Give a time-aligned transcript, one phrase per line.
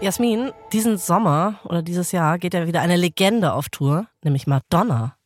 [0.00, 5.16] Jasmin, diesen Sommer oder dieses Jahr geht ja wieder eine Legende auf Tour, nämlich Madonna.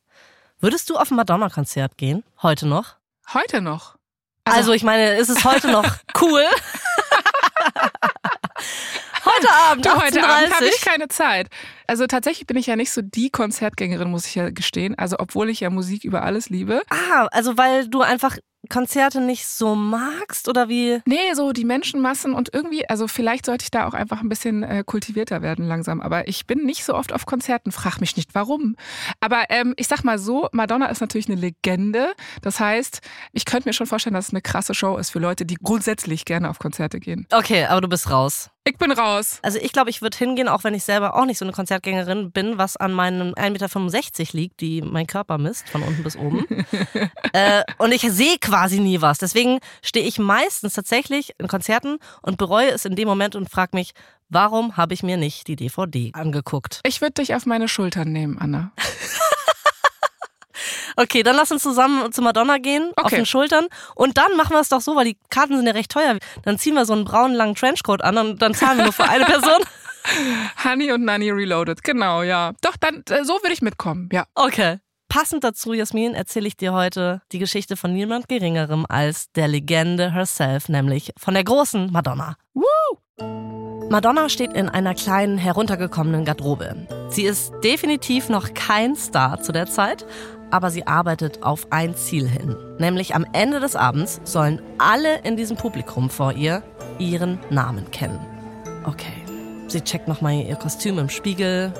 [0.59, 2.23] Würdest du auf ein Madonna-Konzert gehen?
[2.41, 2.95] Heute noch?
[3.33, 3.97] Heute noch?
[4.45, 5.83] Also, also ich meine, ist es heute noch
[6.21, 6.43] cool?
[9.25, 11.49] heute Abend, du, heute Abend habe ich keine Zeit.
[11.85, 14.97] Also tatsächlich bin ich ja nicht so die Konzertgängerin, muss ich ja gestehen.
[14.97, 16.81] Also obwohl ich ja Musik über alles liebe.
[16.89, 18.37] Ah, also weil du einfach
[18.69, 21.01] Konzerte nicht so magst oder wie?
[21.05, 24.63] Nee, so die Menschenmassen und irgendwie, also vielleicht sollte ich da auch einfach ein bisschen
[24.63, 26.01] äh, kultivierter werden langsam.
[26.01, 28.75] Aber ich bin nicht so oft auf Konzerten, frag mich nicht warum.
[29.19, 32.13] Aber ähm, ich sag mal so, Madonna ist natürlich eine Legende.
[32.41, 33.01] Das heißt,
[33.33, 36.25] ich könnte mir schon vorstellen, dass es eine krasse Show ist für Leute, die grundsätzlich
[36.25, 37.27] gerne auf Konzerte gehen.
[37.31, 38.49] Okay, aber du bist raus.
[38.65, 39.39] Ich bin raus.
[39.41, 42.31] Also ich glaube, ich würde hingehen, auch wenn ich selber auch nicht so eine Konzertgängerin
[42.31, 46.45] bin, was an meinen 1,65 Meter liegt, die mein Körper misst, von unten bis oben.
[47.33, 49.17] äh, und ich sehe quasi nie was.
[49.17, 53.75] Deswegen stehe ich meistens tatsächlich in Konzerten und bereue es in dem Moment und frage
[53.75, 53.91] mich,
[54.29, 56.81] warum habe ich mir nicht die DVD angeguckt?
[56.85, 58.71] Ich würde dich auf meine Schultern nehmen, Anna.
[60.95, 63.03] Okay, dann lass uns zusammen zu Madonna gehen, okay.
[63.03, 63.65] auf den Schultern.
[63.95, 66.19] Und dann machen wir es doch so, weil die Karten sind ja recht teuer.
[66.43, 69.09] Dann ziehen wir so einen braunen langen Trenchcoat an und dann zahlen wir nur für
[69.09, 69.63] eine Person.
[70.63, 72.53] Honey und Nanny Reloaded, genau, ja.
[72.61, 74.25] Doch, dann äh, so würde ich mitkommen, ja.
[74.35, 74.79] Okay.
[75.13, 80.11] Passend dazu, Jasmin, erzähle ich dir heute die Geschichte von niemand Geringerem als der Legende
[80.11, 82.35] herself, nämlich von der großen Madonna.
[82.55, 83.91] Woo!
[83.91, 86.87] Madonna steht in einer kleinen, heruntergekommenen Garderobe.
[87.09, 90.03] Sie ist definitiv noch kein Star zu der Zeit,
[90.49, 92.55] aber sie arbeitet auf ein Ziel hin.
[92.79, 96.63] Nämlich am Ende des Abends sollen alle in diesem Publikum vor ihr
[96.97, 98.19] ihren Namen kennen.
[98.83, 99.13] Okay.
[99.67, 101.71] Sie checkt nochmal ihr Kostüm im Spiegel.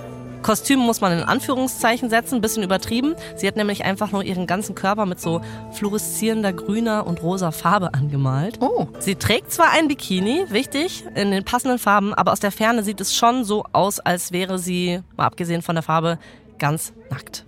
[0.44, 3.16] Kostüm muss man in Anführungszeichen setzen, ein bisschen übertrieben.
[3.36, 5.41] Sie hat nämlich einfach nur ihren ganzen Körper mit so
[5.72, 8.59] fluoreszierender grüner und rosa Farbe angemalt.
[8.61, 8.88] Oh.
[9.00, 13.02] Sie trägt zwar ein Bikini, wichtig, in den passenden Farben, aber aus der Ferne sieht
[13.02, 16.19] es schon so aus, als wäre sie, mal abgesehen von der Farbe,
[16.59, 17.46] ganz nackt.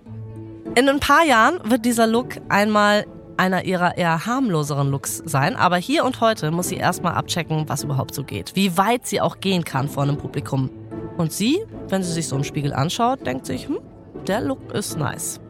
[0.74, 5.76] In ein paar Jahren wird dieser Look einmal einer ihrer eher harmloseren Looks sein, aber
[5.76, 9.40] hier und heute muss sie erstmal abchecken, was überhaupt so geht, wie weit sie auch
[9.40, 10.70] gehen kann vor einem Publikum.
[11.16, 11.58] Und sie,
[11.88, 13.78] wenn sie sich so im Spiegel anschaut, denkt sich, hm,
[14.26, 15.40] der Look ist nice.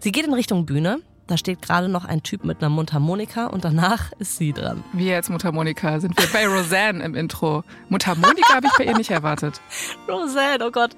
[0.00, 3.64] Sie geht in Richtung Bühne, da steht gerade noch ein Typ mit einer Mundharmonika und
[3.64, 4.82] danach ist sie dran.
[4.92, 6.00] Wie jetzt Mundharmonika?
[6.00, 7.62] Sind wir bei Roseanne im Intro?
[7.88, 9.60] Mundharmonika habe ich bei ihr nicht erwartet.
[10.08, 10.96] Roseanne, oh Gott.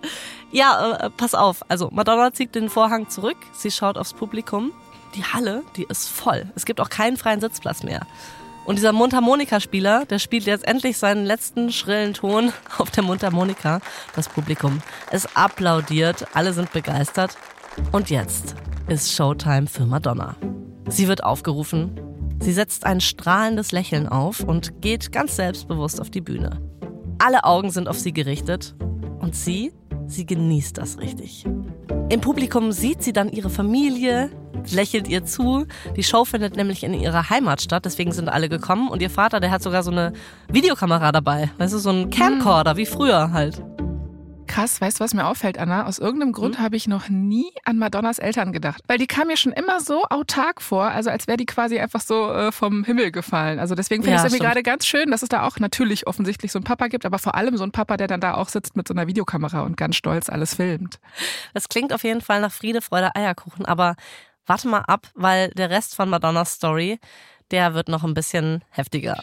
[0.50, 1.62] Ja, äh, pass auf.
[1.68, 3.36] Also Madonna zieht den Vorhang zurück.
[3.52, 4.72] Sie schaut aufs Publikum.
[5.14, 6.46] Die Halle, die ist voll.
[6.56, 8.06] Es gibt auch keinen freien Sitzplatz mehr.
[8.64, 13.80] Und dieser Mundharmonikaspieler, der spielt jetzt endlich seinen letzten schrillen Ton auf der Mundharmonika.
[14.16, 14.80] Das Publikum.
[15.10, 17.36] Es applaudiert, alle sind begeistert.
[17.92, 18.54] Und jetzt
[18.88, 20.36] ist Showtime für Madonna.
[20.88, 22.00] Sie wird aufgerufen.
[22.40, 26.60] Sie setzt ein strahlendes Lächeln auf und geht ganz selbstbewusst auf die Bühne.
[27.18, 28.74] Alle Augen sind auf sie gerichtet
[29.20, 29.72] und sie,
[30.06, 31.44] sie genießt das richtig.
[32.10, 34.30] Im Publikum sieht sie dann ihre Familie,
[34.70, 35.66] lächelt ihr zu.
[35.96, 38.88] Die Show findet nämlich in ihrer Heimat statt, deswegen sind alle gekommen.
[38.88, 40.12] Und ihr Vater, der hat sogar so eine
[40.48, 41.50] Videokamera dabei.
[41.58, 43.62] Weißt du, so ein Camcorder, wie früher halt.
[44.46, 45.86] Krass, weißt du, was mir auffällt, Anna?
[45.86, 46.62] Aus irgendeinem Grund hm?
[46.62, 48.82] habe ich noch nie an Madonnas Eltern gedacht.
[48.86, 52.00] Weil die kam mir schon immer so autark vor, also als wäre die quasi einfach
[52.00, 53.58] so äh, vom Himmel gefallen.
[53.58, 56.06] Also deswegen finde ja, ich es irgendwie gerade ganz schön, dass es da auch natürlich
[56.06, 58.48] offensichtlich so einen Papa gibt, aber vor allem so einen Papa, der dann da auch
[58.48, 61.00] sitzt mit so einer Videokamera und ganz stolz alles filmt.
[61.52, 63.96] Das klingt auf jeden Fall nach Friede, Freude, Eierkuchen, aber
[64.46, 66.98] warte mal ab, weil der Rest von Madonnas Story,
[67.50, 69.22] der wird noch ein bisschen heftiger.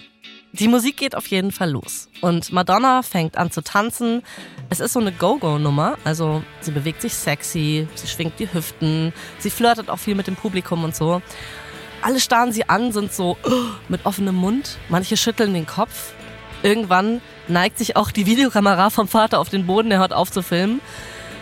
[0.53, 2.09] Die Musik geht auf jeden Fall los.
[2.19, 4.21] Und Madonna fängt an zu tanzen.
[4.69, 5.97] Es ist so eine Go-Go-Nummer.
[6.03, 10.35] Also sie bewegt sich sexy, sie schwingt die Hüften, sie flirtet auch viel mit dem
[10.35, 11.21] Publikum und so.
[12.01, 13.37] Alle starren sie an, sind so
[13.87, 14.77] mit offenem Mund.
[14.89, 16.13] Manche schütteln den Kopf.
[16.63, 20.43] Irgendwann neigt sich auch die Videokamera vom Vater auf den Boden, er hört auf zu
[20.43, 20.81] filmen.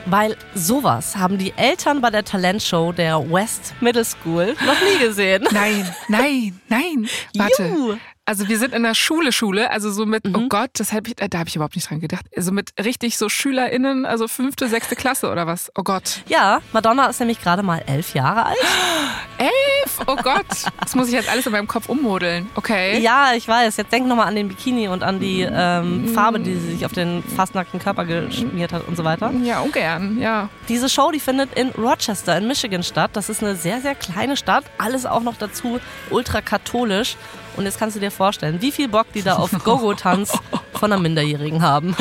[0.09, 5.47] Weil sowas haben die Eltern bei der Talentshow der West Middle School noch nie gesehen.
[5.51, 7.07] Nein, nein, nein.
[7.35, 7.99] Warte.
[8.29, 10.35] Also wir sind in der Schule, Schule, also so mit, oh mhm.
[10.35, 12.27] oh Gott, das hab ich, da habe ich überhaupt nicht dran gedacht.
[12.37, 15.71] Also mit richtig so SchülerInnen, also fünfte, sechste Klasse oder was?
[15.75, 16.21] Oh Gott.
[16.27, 18.57] Ja, Madonna ist nämlich gerade mal elf Jahre alt.
[19.39, 19.99] Elf?
[20.05, 20.45] Oh Gott.
[20.81, 22.49] Das muss ich jetzt alles in meinem Kopf ummodeln.
[22.55, 22.99] Okay.
[22.99, 23.77] Ja, ich weiß.
[23.77, 26.91] Jetzt denk nochmal an den Bikini und an die ähm, Farbe, die sie sich auf
[26.91, 29.31] den fast nackten Körper geschmiert hat und so weiter.
[29.41, 30.49] Ja, ungern, ja.
[30.67, 33.11] Diese Show, die findet in Rochester in Michigan statt.
[33.13, 34.65] Das ist eine sehr, sehr kleine Stadt.
[34.77, 35.79] Alles auch noch dazu
[36.09, 37.15] ultrakatholisch.
[37.59, 40.31] Und jetzt kannst du dir vorstellen, wie viel Bock die da auf Gogo-Tanz
[40.71, 41.93] von einer Minderjährigen haben.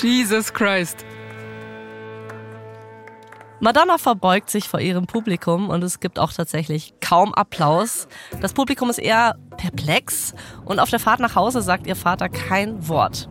[0.00, 1.04] Jesus Christ.
[3.60, 8.08] Madonna verbeugt sich vor ihrem Publikum und es gibt auch tatsächlich kaum Applaus.
[8.40, 10.32] Das Publikum ist eher perplex
[10.64, 13.28] und auf der Fahrt nach Hause sagt ihr Vater kein Wort.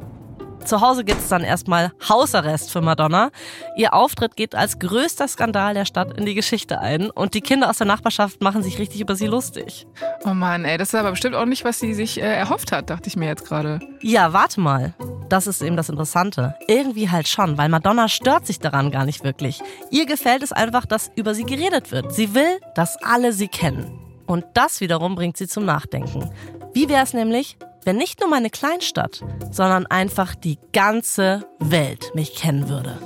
[0.69, 3.31] Zu Hause gibt es dann erstmal Hausarrest für Madonna.
[3.75, 7.71] Ihr Auftritt geht als größter Skandal der Stadt in die Geschichte ein und die Kinder
[7.71, 9.87] aus der Nachbarschaft machen sich richtig über sie lustig.
[10.25, 12.91] Oh Mann, ey, das ist aber bestimmt auch nicht, was sie sich äh, erhofft hat,
[12.91, 13.79] dachte ich mir jetzt gerade.
[14.01, 14.93] Ja, warte mal.
[15.27, 16.53] Das ist eben das Interessante.
[16.67, 19.61] Irgendwie halt schon, weil Madonna stört sich daran gar nicht wirklich.
[19.89, 22.13] Ihr gefällt es einfach, dass über sie geredet wird.
[22.13, 23.99] Sie will, dass alle sie kennen.
[24.27, 26.29] Und das wiederum bringt sie zum Nachdenken.
[26.75, 27.57] Wie wäre es nämlich,
[27.89, 32.99] wenn nicht nur meine Kleinstadt, sondern einfach die ganze Welt mich kennen würde?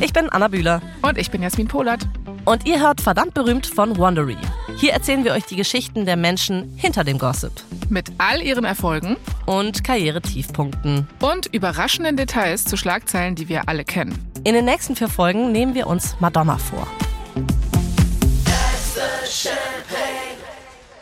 [0.00, 0.80] Ich bin Anna Bühler.
[1.02, 2.06] Und ich bin Jasmin Polat.
[2.44, 4.36] Und ihr hört verdammt berühmt von Wandery.
[4.76, 7.52] Hier erzählen wir euch die Geschichten der Menschen hinter dem Gossip.
[7.88, 9.16] Mit all ihren Erfolgen
[9.46, 11.06] und Karrieretiefpunkten.
[11.20, 14.18] Und überraschenden Details zu Schlagzeilen, die wir alle kennen.
[14.44, 16.88] In den nächsten vier Folgen nehmen wir uns Madonna vor.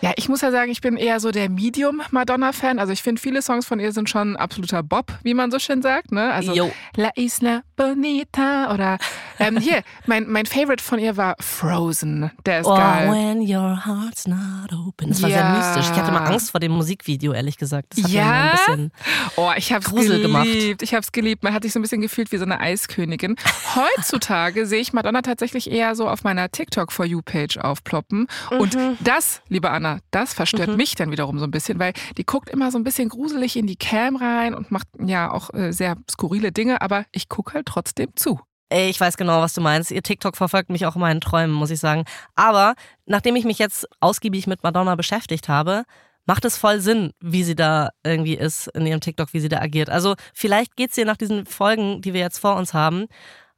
[0.03, 2.79] Ja, ich muss ja sagen, ich bin eher so der Medium-Madonna-Fan.
[2.79, 5.83] Also ich finde, viele Songs von ihr sind schon absoluter Bob, wie man so schön
[5.83, 6.11] sagt.
[6.13, 6.33] Ne?
[6.33, 6.71] Also Yo.
[6.97, 8.99] La Isla Bonita oder
[9.39, 12.31] ähm, hier, mein, mein Favorite von ihr war Frozen.
[12.47, 13.11] Der ist oh, geil.
[13.11, 15.11] When your heart's not open.
[15.11, 15.37] Das war Ja.
[15.55, 15.93] sehr mystisch.
[15.95, 17.89] Ich hatte mal Angst vor dem Musikvideo, ehrlich gesagt.
[17.97, 18.41] Das hat mir Ja?
[18.43, 18.93] ein bisschen
[19.37, 20.45] Oh, ich hab's Grusel gemacht.
[20.47, 20.83] geliebt.
[20.83, 21.43] Ich hab's geliebt.
[21.43, 23.37] Man hat sich so ein bisschen gefühlt wie so eine Eiskönigin.
[23.75, 28.29] Heutzutage sehe ich Madonna tatsächlich eher so auf meiner TikTok For You Page aufploppen.
[28.51, 28.97] Und Mhm.
[29.01, 32.71] das, liebe Anna, das verstört mich dann wiederum so ein bisschen, weil die guckt immer
[32.71, 36.53] so ein bisschen gruselig in die Cam rein und macht ja auch äh, sehr skurrile
[36.53, 38.41] Dinge, aber ich gucke halt trotzdem zu.
[38.69, 39.91] Ey, ich weiß genau, was du meinst.
[39.91, 42.05] Ihr TikTok verfolgt mich auch in meinen Träumen, muss ich sagen.
[42.37, 45.83] Aber nachdem ich mich jetzt ausgiebig mit Madonna beschäftigt habe,
[46.25, 49.61] macht es voll Sinn, wie sie da irgendwie ist in ihrem TikTok, wie sie da
[49.61, 49.91] agiert.
[49.91, 53.07] Also vielleicht geht's dir nach diesen Folgen, die wir jetzt vor uns haben,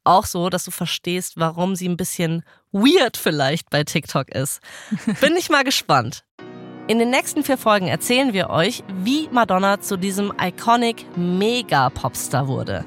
[0.05, 4.61] auch so, dass du verstehst, warum sie ein bisschen weird vielleicht bei TikTok ist.
[5.21, 6.25] Bin ich mal gespannt.
[6.89, 12.85] In den nächsten vier Folgen erzählen wir euch, wie Madonna zu diesem iconic Mega-Popstar wurde.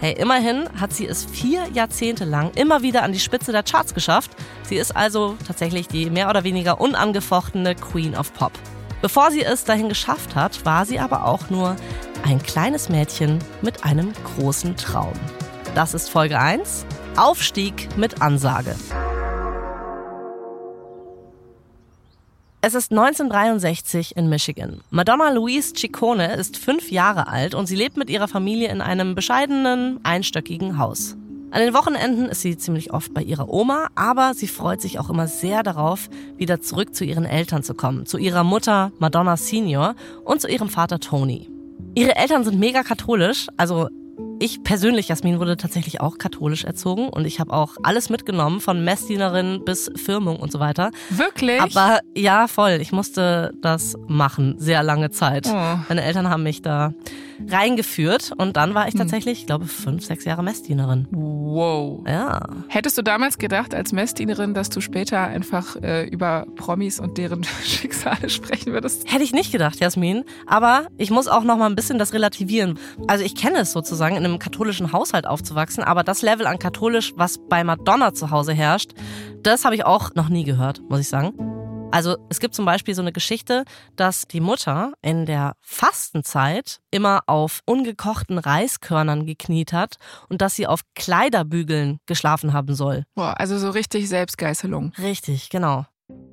[0.00, 3.94] Hey, immerhin hat sie es vier Jahrzehnte lang immer wieder an die Spitze der Charts
[3.94, 4.32] geschafft.
[4.64, 8.52] Sie ist also tatsächlich die mehr oder weniger unangefochtene Queen of Pop.
[9.00, 11.76] Bevor sie es dahin geschafft hat, war sie aber auch nur
[12.24, 15.14] ein kleines Mädchen mit einem großen Traum.
[15.74, 16.84] Das ist Folge 1,
[17.16, 18.74] Aufstieg mit Ansage.
[22.60, 24.82] Es ist 1963 in Michigan.
[24.90, 29.14] Madonna Louise Ciccone ist fünf Jahre alt und sie lebt mit ihrer Familie in einem
[29.14, 31.16] bescheidenen, einstöckigen Haus.
[31.52, 35.08] An den Wochenenden ist sie ziemlich oft bei ihrer Oma, aber sie freut sich auch
[35.08, 39.94] immer sehr darauf, wieder zurück zu ihren Eltern zu kommen, zu ihrer Mutter Madonna Senior
[40.26, 41.48] und zu ihrem Vater Tony.
[41.94, 43.88] Ihre Eltern sind mega katholisch, also
[44.38, 48.84] ich persönlich, Jasmin, wurde tatsächlich auch katholisch erzogen und ich habe auch alles mitgenommen, von
[48.84, 50.90] Messdienerin bis Firmung und so weiter.
[51.10, 51.60] Wirklich?
[51.60, 52.78] Aber ja, voll.
[52.80, 55.46] Ich musste das machen, sehr lange Zeit.
[55.48, 55.78] Oh.
[55.88, 56.92] Meine Eltern haben mich da
[57.48, 61.06] reingeführt und dann war ich tatsächlich, ich glaube, fünf, sechs Jahre Messdienerin.
[61.10, 62.00] wow.
[62.06, 62.40] Ja.
[62.68, 67.44] Hättest du damals gedacht, als Messdienerin, dass du später einfach äh, über Promis und deren
[67.64, 69.12] Schicksale sprechen würdest?
[69.12, 70.24] Hätte ich nicht gedacht, Jasmin.
[70.46, 72.78] Aber ich muss auch noch mal ein bisschen das relativieren.
[73.06, 77.12] Also ich kenne es sozusagen, in einem katholischen Haushalt aufzuwachsen, aber das Level an katholisch,
[77.16, 78.92] was bei Madonna zu Hause herrscht,
[79.42, 81.34] das habe ich auch noch nie gehört, muss ich sagen.
[81.92, 83.64] Also es gibt zum Beispiel so eine Geschichte,
[83.96, 89.96] dass die Mutter in der Fastenzeit immer auf ungekochten Reiskörnern gekniet hat
[90.30, 93.04] und dass sie auf Kleiderbügeln geschlafen haben soll.
[93.14, 94.94] Boah, also so richtig Selbstgeißelung.
[94.96, 95.84] Richtig, genau.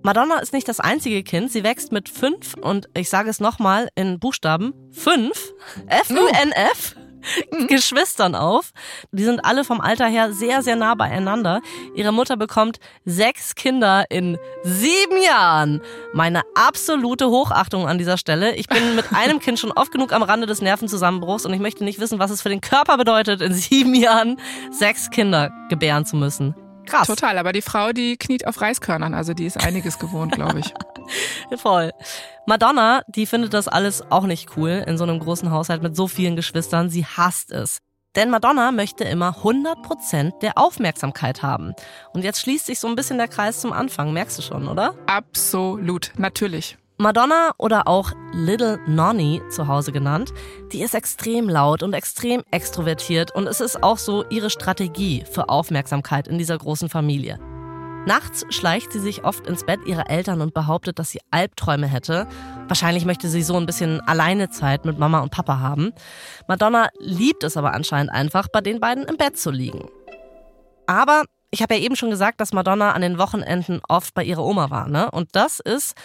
[0.02, 1.52] Madonna ist nicht das einzige Kind.
[1.52, 5.54] Sie wächst mit fünf und ich sage es nochmal in Buchstaben fünf,
[5.88, 6.96] F-U-N-F,
[7.68, 8.72] Geschwistern auf.
[9.12, 11.62] Die sind alle vom Alter her sehr, sehr nah beieinander.
[11.96, 15.82] Ihre Mutter bekommt sechs Kinder in sieben Jahren.
[16.14, 18.56] Meine absolute Hochachtung an dieser Stelle.
[18.56, 21.84] Ich bin mit einem Kind schon oft genug am Rande des Nervenzusammenbruchs und ich möchte
[21.84, 24.40] nicht wissen, was es für den Körper bedeutet, in sieben Jahren
[24.72, 26.56] sechs Kinder gebären zu müssen.
[26.86, 27.08] Krass.
[27.08, 30.74] Total, aber die Frau, die kniet auf Reiskörnern, also die ist einiges gewohnt, glaube ich.
[31.60, 31.92] Voll.
[32.50, 36.08] Madonna, die findet das alles auch nicht cool in so einem großen Haushalt mit so
[36.08, 36.90] vielen Geschwistern.
[36.90, 37.78] Sie hasst es.
[38.16, 41.76] Denn Madonna möchte immer 100% der Aufmerksamkeit haben.
[42.12, 44.96] Und jetzt schließt sich so ein bisschen der Kreis zum Anfang, merkst du schon, oder?
[45.06, 46.80] Absolut, natürlich.
[46.98, 50.34] Madonna oder auch Little Nonny zu Hause genannt,
[50.74, 55.50] die ist extrem laut und extrem extrovertiert und es ist auch so ihre Strategie für
[55.50, 57.38] Aufmerksamkeit in dieser großen Familie.
[58.06, 62.28] Nachts schleicht sie sich oft ins Bett ihrer Eltern und behauptet, dass sie Albträume hätte.
[62.68, 65.92] Wahrscheinlich möchte sie so ein bisschen Alleinezeit mit Mama und Papa haben.
[66.48, 69.90] Madonna liebt es aber anscheinend einfach, bei den beiden im Bett zu liegen.
[70.88, 74.46] Aber Ich habe ja eben schon gesagt, dass Madonna an den Wochenenden oft bei ihrer
[74.46, 75.10] Oma war, ne?
[75.10, 75.96] Und das ist,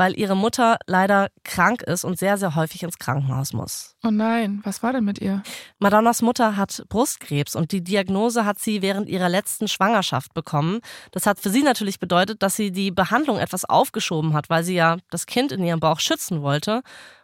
[0.00, 3.96] weil ihre Mutter leider krank ist und sehr, sehr häufig ins Krankenhaus muss.
[4.02, 5.42] Oh nein, was war denn mit ihr?
[5.78, 10.80] Madonnas Mutter hat Brustkrebs und die Diagnose hat sie während ihrer letzten Schwangerschaft bekommen.
[11.12, 14.74] Das hat für sie natürlich bedeutet, dass sie die Behandlung etwas aufgeschoben hat, weil sie
[14.74, 16.80] ja das Kind in ihrem Bauch schützen wollte.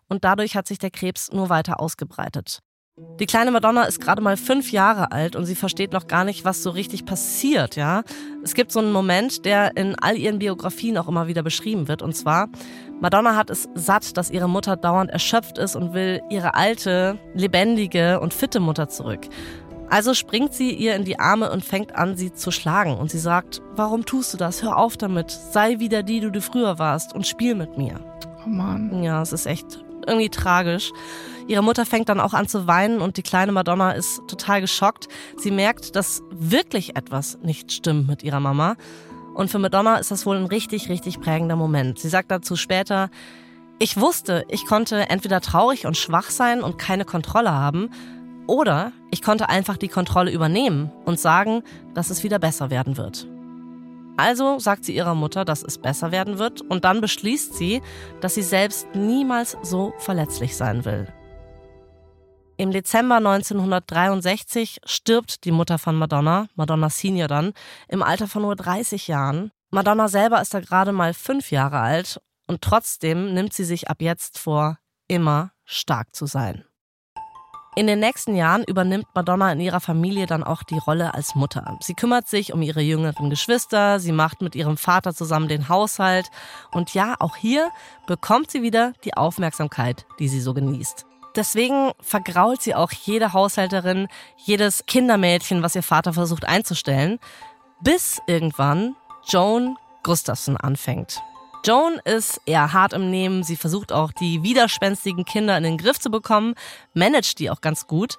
[0.08, 2.60] Und dadurch hat sich der Krebs nur weiter ausgebreitet.
[3.20, 6.46] Die kleine Madonna ist gerade mal fünf Jahre alt und sie versteht noch gar nicht,
[6.46, 8.04] was so richtig passiert, ja.
[8.42, 12.00] Es gibt so einen Moment, der in all ihren Biografien auch immer wieder beschrieben wird.
[12.00, 12.48] Und zwar,
[13.00, 18.18] Madonna hat es satt, dass ihre Mutter dauernd erschöpft ist und will ihre alte, lebendige
[18.20, 19.28] und fitte Mutter zurück.
[19.90, 22.96] Also springt sie ihr in die Arme und fängt an, sie zu schlagen.
[22.96, 24.62] Und sie sagt, warum tust du das?
[24.62, 25.30] Hör auf damit.
[25.30, 28.00] Sei wieder die, die du früher warst und spiel mit mir.
[28.44, 29.02] Oh Mann.
[29.02, 30.92] Ja, es ist echt irgendwie tragisch.
[31.48, 35.08] Ihre Mutter fängt dann auch an zu weinen und die kleine Madonna ist total geschockt.
[35.36, 38.76] Sie merkt, dass wirklich etwas nicht stimmt mit ihrer Mama.
[39.34, 41.98] Und für Madonna ist das wohl ein richtig, richtig prägender Moment.
[41.98, 43.10] Sie sagt dazu später,
[43.78, 47.90] ich wusste, ich konnte entweder traurig und schwach sein und keine Kontrolle haben,
[48.46, 51.62] oder ich konnte einfach die Kontrolle übernehmen und sagen,
[51.94, 53.26] dass es wieder besser werden wird.
[54.16, 57.82] Also sagt sie ihrer Mutter, dass es besser werden wird und dann beschließt sie,
[58.20, 61.06] dass sie selbst niemals so verletzlich sein will.
[62.58, 67.52] Im Dezember 1963 stirbt die Mutter von Madonna, Madonna Senior dann,
[67.88, 69.50] im Alter von nur 30 Jahren.
[69.70, 74.00] Madonna selber ist da gerade mal fünf Jahre alt und trotzdem nimmt sie sich ab
[74.00, 76.65] jetzt vor, immer stark zu sein.
[77.78, 81.76] In den nächsten Jahren übernimmt Madonna in ihrer Familie dann auch die Rolle als Mutter.
[81.82, 86.30] Sie kümmert sich um ihre jüngeren Geschwister, sie macht mit ihrem Vater zusammen den Haushalt
[86.72, 87.70] und ja, auch hier
[88.06, 91.04] bekommt sie wieder die Aufmerksamkeit, die sie so genießt.
[91.34, 97.18] Deswegen vergrault sie auch jede Haushälterin, jedes Kindermädchen, was ihr Vater versucht einzustellen,
[97.82, 101.20] bis irgendwann Joan Gustafson anfängt.
[101.64, 103.42] Joan ist eher hart im Nehmen.
[103.42, 106.54] Sie versucht auch, die widerspenstigen Kinder in den Griff zu bekommen,
[106.94, 108.18] managt die auch ganz gut.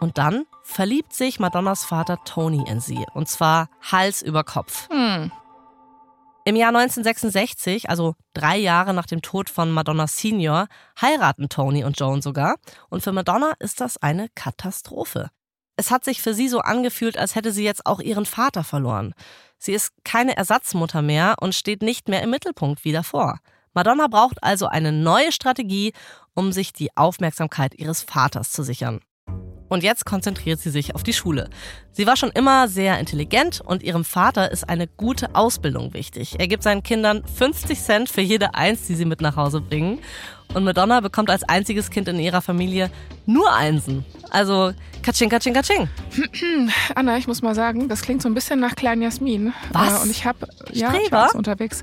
[0.00, 3.04] Und dann verliebt sich Madonnas Vater Tony in sie.
[3.14, 4.88] Und zwar Hals über Kopf.
[4.90, 5.30] Hm.
[6.44, 10.68] Im Jahr 1966, also drei Jahre nach dem Tod von Madonna Senior,
[11.00, 12.54] heiraten Tony und Joan sogar.
[12.88, 15.30] Und für Madonna ist das eine Katastrophe.
[15.74, 19.12] Es hat sich für sie so angefühlt, als hätte sie jetzt auch ihren Vater verloren.
[19.58, 23.38] Sie ist keine Ersatzmutter mehr und steht nicht mehr im Mittelpunkt wie davor.
[23.74, 25.92] Madonna braucht also eine neue Strategie,
[26.34, 29.00] um sich die Aufmerksamkeit ihres Vaters zu sichern.
[29.68, 31.50] Und jetzt konzentriert sie sich auf die Schule.
[31.90, 36.36] Sie war schon immer sehr intelligent und ihrem Vater ist eine gute Ausbildung wichtig.
[36.38, 40.00] Er gibt seinen Kindern 50 Cent für jede Eins, die sie mit nach Hause bringen.
[40.54, 42.90] Und Madonna bekommt als einziges Kind in ihrer Familie
[43.26, 44.04] nur Einsen.
[44.30, 44.72] Also
[45.02, 45.88] Katsching, Katsching, Katsching.
[46.94, 49.52] Anna, ich muss mal sagen, das klingt so ein bisschen nach Klein Jasmin.
[49.72, 50.00] Was?
[50.00, 51.82] Äh, und ich habe ja, ich war unterwegs.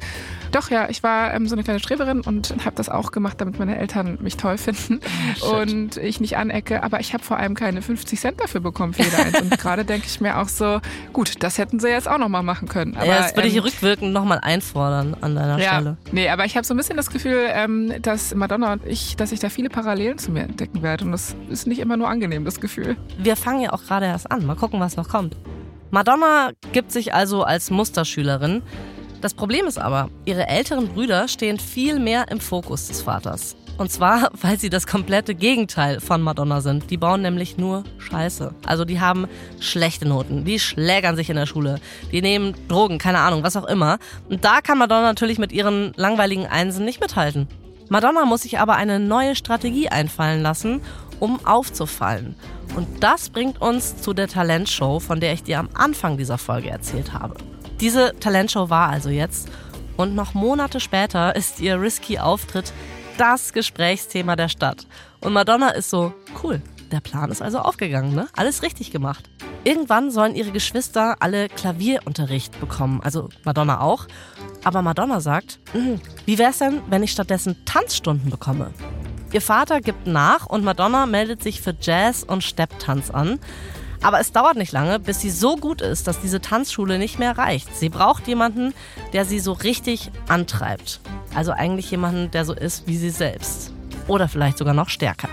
[0.51, 3.57] Doch, ja, ich war ähm, so eine kleine Streberin und habe das auch gemacht, damit
[3.57, 4.99] meine Eltern mich toll finden
[5.41, 6.83] oh, und ich nicht anecke.
[6.83, 9.41] Aber ich habe vor allem keine 50 Cent dafür bekommen für jede eins.
[9.41, 10.79] Und gerade denke ich mir auch so,
[11.11, 12.95] gut, das hätten sie jetzt auch nochmal machen können.
[12.95, 15.97] Aber, ja, das würde ähm, ich rückwirkend nochmal einfordern an deiner ja, Stelle.
[16.11, 19.31] Nee, aber ich habe so ein bisschen das Gefühl, ähm, dass Madonna und ich, dass
[19.31, 21.05] ich da viele Parallelen zu mir entdecken werde.
[21.05, 22.97] Und das ist nicht immer nur angenehm, das Gefühl.
[23.17, 24.45] Wir fangen ja auch gerade erst an.
[24.45, 25.35] Mal gucken, was noch kommt.
[25.89, 28.61] Madonna gibt sich also als Musterschülerin.
[29.21, 33.55] Das Problem ist aber, ihre älteren Brüder stehen viel mehr im Fokus des Vaters.
[33.77, 36.89] Und zwar, weil sie das komplette Gegenteil von Madonna sind.
[36.89, 38.53] Die bauen nämlich nur Scheiße.
[38.65, 39.27] Also die haben
[39.59, 41.79] schlechte Noten, die schlägern sich in der Schule,
[42.11, 43.97] die nehmen Drogen, keine Ahnung, was auch immer.
[44.29, 47.47] Und da kann Madonna natürlich mit ihren langweiligen Einsen nicht mithalten.
[47.93, 50.81] Madonna muss sich aber eine neue Strategie einfallen lassen,
[51.19, 52.35] um aufzufallen.
[52.75, 56.71] Und das bringt uns zu der Talentshow, von der ich dir am Anfang dieser Folge
[56.71, 57.35] erzählt habe.
[57.81, 59.47] Diese Talentshow war also jetzt
[59.95, 62.73] und noch Monate später ist ihr risky Auftritt
[63.19, 64.87] das Gesprächsthema der Stadt.
[65.21, 68.27] Und Madonna ist so, cool, der Plan ist also aufgegangen, ne?
[68.35, 69.29] Alles richtig gemacht.
[69.65, 74.07] Irgendwann sollen ihre Geschwister alle Klavierunterricht bekommen, also Madonna auch.
[74.63, 78.71] Aber Madonna sagt, hm, wie wär's denn, wenn ich stattdessen Tanzstunden bekomme?
[79.31, 83.39] Ihr Vater gibt nach und Madonna meldet sich für Jazz und Stepptanz an.
[84.03, 87.37] Aber es dauert nicht lange, bis sie so gut ist, dass diese Tanzschule nicht mehr
[87.37, 87.75] reicht.
[87.75, 88.73] Sie braucht jemanden,
[89.13, 90.99] der sie so richtig antreibt.
[91.33, 93.71] Also eigentlich jemanden, der so ist wie sie selbst.
[94.07, 95.29] Oder vielleicht sogar noch stärker.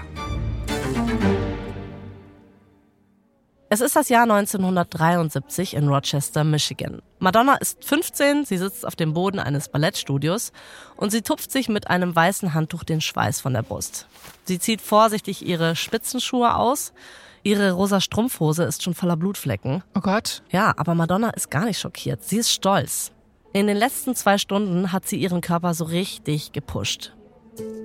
[3.72, 7.02] Es ist das Jahr 1973 in Rochester, Michigan.
[7.20, 10.50] Madonna ist 15, sie sitzt auf dem Boden eines Ballettstudios
[10.96, 14.08] und sie tupft sich mit einem weißen Handtuch den Schweiß von der Brust.
[14.42, 16.92] Sie zieht vorsichtig ihre Spitzenschuhe aus,
[17.42, 19.82] Ihre rosa Strumpfhose ist schon voller Blutflecken.
[19.96, 20.42] Oh Gott.
[20.50, 22.22] Ja, aber Madonna ist gar nicht schockiert.
[22.22, 23.12] Sie ist stolz.
[23.54, 27.14] In den letzten zwei Stunden hat sie ihren Körper so richtig gepusht.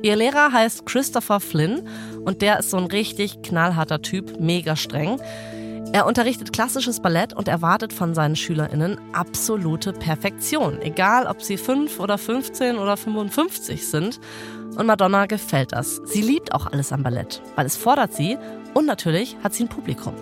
[0.01, 1.87] Ihr Lehrer heißt Christopher Flynn
[2.25, 5.21] und der ist so ein richtig knallharter Typ, mega streng.
[5.93, 11.99] Er unterrichtet klassisches Ballett und erwartet von seinen SchülerInnen absolute Perfektion, egal ob sie 5
[11.99, 14.19] oder 15 oder 55 sind.
[14.75, 16.01] Und Madonna gefällt das.
[16.05, 18.37] Sie liebt auch alles am Ballett, weil es fordert sie
[18.73, 20.15] und natürlich hat sie ein Publikum.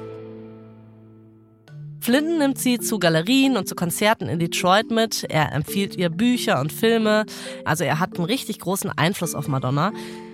[2.04, 5.24] Flinton nimmt sie zu Galerien und zu Konzerten in Detroit mit.
[5.30, 7.26] Er empfiehlt ihr Bücher und Filme.
[7.64, 9.94] Also er hat einen richtig großen Einfluss auf Madonna.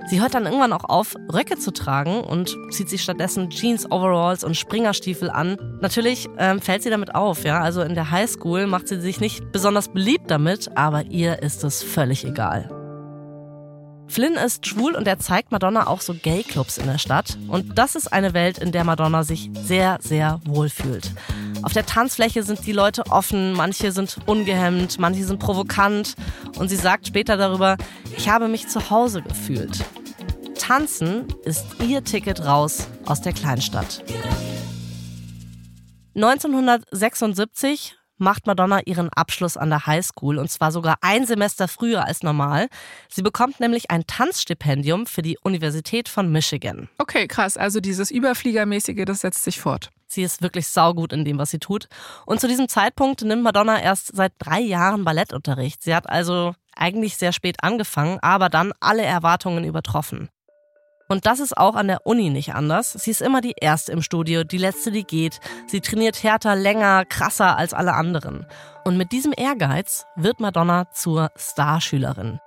[0.09, 4.43] Sie hört dann irgendwann auch auf, Röcke zu tragen und zieht sich stattdessen Jeans, Overalls
[4.43, 5.57] und Springerstiefel an.
[5.79, 7.61] Natürlich ähm, fällt sie damit auf, ja.
[7.61, 11.83] Also in der Highschool macht sie sich nicht besonders beliebt damit, aber ihr ist es
[11.83, 12.78] völlig egal.
[14.09, 17.37] Flynn ist schwul und er zeigt Madonna auch so Gay-Clubs in der Stadt.
[17.47, 21.11] Und das ist eine Welt, in der Madonna sich sehr, sehr wohl fühlt.
[21.61, 26.15] Auf der Tanzfläche sind die Leute offen, manche sind ungehemmt, manche sind provokant.
[26.57, 27.77] Und sie sagt später darüber,
[28.17, 29.85] ich habe mich zu Hause gefühlt.
[30.57, 34.03] Tanzen ist ihr Ticket raus aus der Kleinstadt.
[36.15, 42.05] 1976 macht Madonna ihren Abschluss an der High School und zwar sogar ein Semester früher
[42.05, 42.67] als normal.
[43.07, 46.89] Sie bekommt nämlich ein Tanzstipendium für die Universität von Michigan.
[46.97, 47.57] Okay, krass.
[47.57, 49.89] Also dieses Überfliegermäßige, das setzt sich fort.
[50.07, 51.87] Sie ist wirklich saugut in dem, was sie tut.
[52.25, 55.83] Und zu diesem Zeitpunkt nimmt Madonna erst seit drei Jahren Ballettunterricht.
[55.83, 60.29] Sie hat also eigentlich sehr spät angefangen, aber dann alle Erwartungen übertroffen.
[61.09, 62.93] Und das ist auch an der Uni nicht anders.
[62.93, 65.39] Sie ist immer die Erste im Studio, die Letzte, die geht.
[65.65, 68.45] Sie trainiert härter, länger, krasser als alle anderen.
[68.85, 72.39] Und mit diesem Ehrgeiz wird Madonna zur Starschülerin.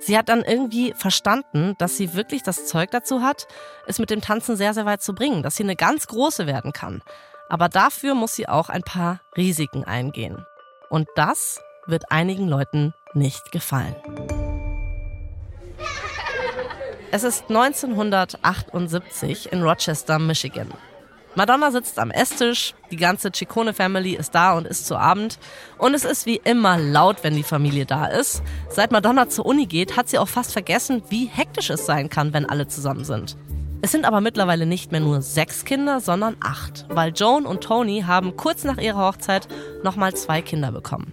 [0.00, 3.46] Sie hat dann irgendwie verstanden, dass sie wirklich das Zeug dazu hat,
[3.86, 6.72] es mit dem Tanzen sehr, sehr weit zu bringen, dass sie eine ganz große werden
[6.72, 7.02] kann.
[7.48, 10.44] Aber dafür muss sie auch ein paar Risiken eingehen.
[10.90, 13.96] Und das wird einigen Leuten nicht gefallen.
[17.10, 20.68] Es ist 1978 in Rochester, Michigan.
[21.34, 25.38] Madonna sitzt am Esstisch, die ganze Ciccone Family ist da und isst zu Abend.
[25.78, 28.42] Und es ist wie immer laut, wenn die Familie da ist.
[28.68, 32.34] Seit Madonna zur Uni geht, hat sie auch fast vergessen, wie hektisch es sein kann,
[32.34, 33.38] wenn alle zusammen sind.
[33.80, 38.04] Es sind aber mittlerweile nicht mehr nur sechs Kinder, sondern acht, weil Joan und Tony
[38.06, 39.48] haben kurz nach ihrer Hochzeit
[39.82, 41.12] nochmal zwei Kinder bekommen.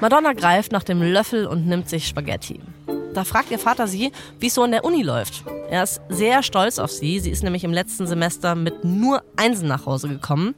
[0.00, 2.60] Madonna greift nach dem Löffel und nimmt sich Spaghetti.
[3.16, 5.42] Da fragt ihr Vater sie, wie es so an der Uni läuft.
[5.70, 7.18] Er ist sehr stolz auf sie.
[7.18, 10.54] Sie ist nämlich im letzten Semester mit nur Einsen nach Hause gekommen.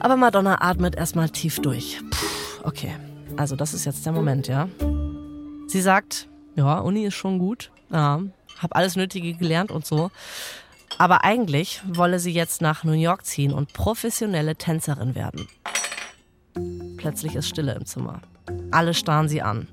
[0.00, 2.00] Aber Madonna atmet erstmal tief durch.
[2.10, 2.92] Puh, okay,
[3.36, 4.68] also das ist jetzt der Moment, ja.
[5.68, 7.70] Sie sagt, ja, Uni ist schon gut.
[7.88, 8.20] Ja,
[8.58, 10.10] hab alles Nötige gelernt und so.
[10.98, 15.46] Aber eigentlich wolle sie jetzt nach New York ziehen und professionelle Tänzerin werden.
[16.96, 18.22] Plötzlich ist Stille im Zimmer.
[18.72, 19.68] Alle starren sie an.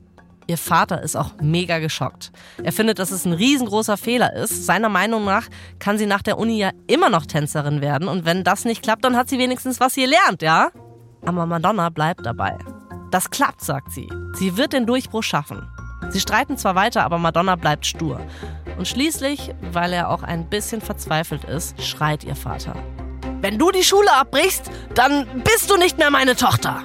[0.47, 2.31] Ihr Vater ist auch mega geschockt.
[2.61, 4.65] Er findet, dass es ein riesengroßer Fehler ist.
[4.65, 5.47] Seiner Meinung nach
[5.79, 9.05] kann sie nach der Uni ja immer noch Tänzerin werden und wenn das nicht klappt,
[9.05, 10.69] dann hat sie wenigstens was sie lernt, ja?
[11.25, 12.57] Aber Madonna bleibt dabei.
[13.11, 14.09] Das klappt, sagt sie.
[14.33, 15.67] Sie wird den Durchbruch schaffen.
[16.09, 18.19] Sie streiten zwar weiter, aber Madonna bleibt stur.
[18.77, 22.75] Und schließlich, weil er auch ein bisschen verzweifelt ist, schreit ihr Vater.
[23.41, 26.83] Wenn du die Schule abbrichst, dann bist du nicht mehr meine Tochter.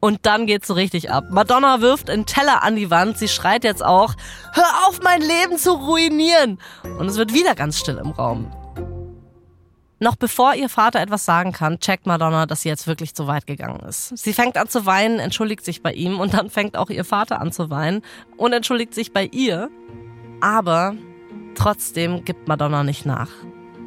[0.00, 1.24] Und dann geht's so richtig ab.
[1.30, 3.18] Madonna wirft einen Teller an die Wand.
[3.18, 4.14] Sie schreit jetzt auch,
[4.52, 6.58] hör auf, mein Leben zu ruinieren.
[6.98, 8.52] Und es wird wieder ganz still im Raum.
[10.00, 13.48] Noch bevor ihr Vater etwas sagen kann, checkt Madonna, dass sie jetzt wirklich zu weit
[13.48, 14.16] gegangen ist.
[14.16, 17.40] Sie fängt an zu weinen, entschuldigt sich bei ihm und dann fängt auch ihr Vater
[17.40, 18.02] an zu weinen
[18.36, 19.68] und entschuldigt sich bei ihr.
[20.40, 20.94] Aber
[21.56, 23.30] trotzdem gibt Madonna nicht nach.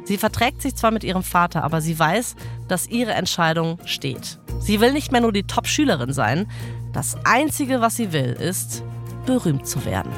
[0.04, 2.34] Sie verträgt sich zwar mit ihrem Vater, aber sie weiß,
[2.68, 4.41] dass ihre Entscheidung steht.
[4.62, 6.46] Sie will nicht mehr nur die Top-Schülerin sein.
[6.92, 8.84] Das Einzige, was sie will, ist,
[9.26, 10.12] berühmt zu werden.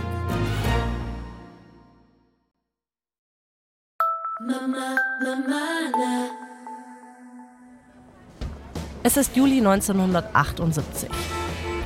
[9.02, 11.08] Es ist Juli 1978.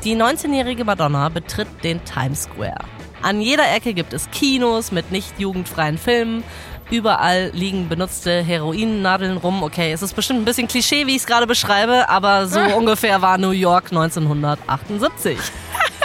[0.03, 2.85] Die 19-jährige Madonna betritt den Times Square.
[3.23, 6.43] An jeder Ecke gibt es Kinos mit nicht jugendfreien Filmen.
[6.91, 9.63] Überall liegen benutzte Heroinnadeln rum.
[9.63, 13.21] Okay, es ist bestimmt ein bisschen Klischee, wie ich es gerade beschreibe, aber so ungefähr
[13.21, 15.39] war New York 1978.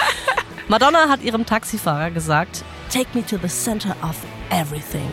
[0.68, 4.16] Madonna hat ihrem Taxifahrer gesagt, Take me to the center of
[4.50, 5.10] everything.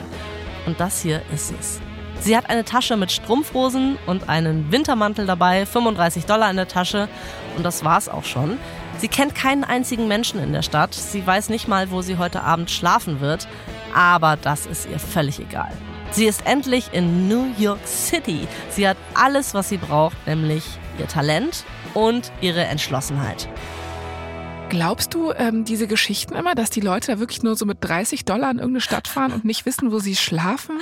[0.67, 1.81] Und das hier ist es.
[2.21, 7.09] Sie hat eine Tasche mit Strumpfhosen und einen Wintermantel dabei, 35 Dollar in der Tasche
[7.57, 8.59] und das war's auch schon.
[8.99, 10.93] Sie kennt keinen einzigen Menschen in der Stadt.
[10.93, 13.49] Sie weiß nicht mal, wo sie heute Abend schlafen wird.
[13.95, 15.73] Aber das ist ihr völlig egal.
[16.13, 18.49] Sie ist endlich in New York City.
[18.71, 20.65] Sie hat alles, was sie braucht, nämlich
[20.99, 23.49] ihr Talent und ihre Entschlossenheit.
[24.71, 28.25] Glaubst du ähm, diese Geschichten immer, dass die Leute da wirklich nur so mit 30
[28.25, 30.79] Dollar in irgendeine Stadt fahren und nicht wissen, wo sie schlafen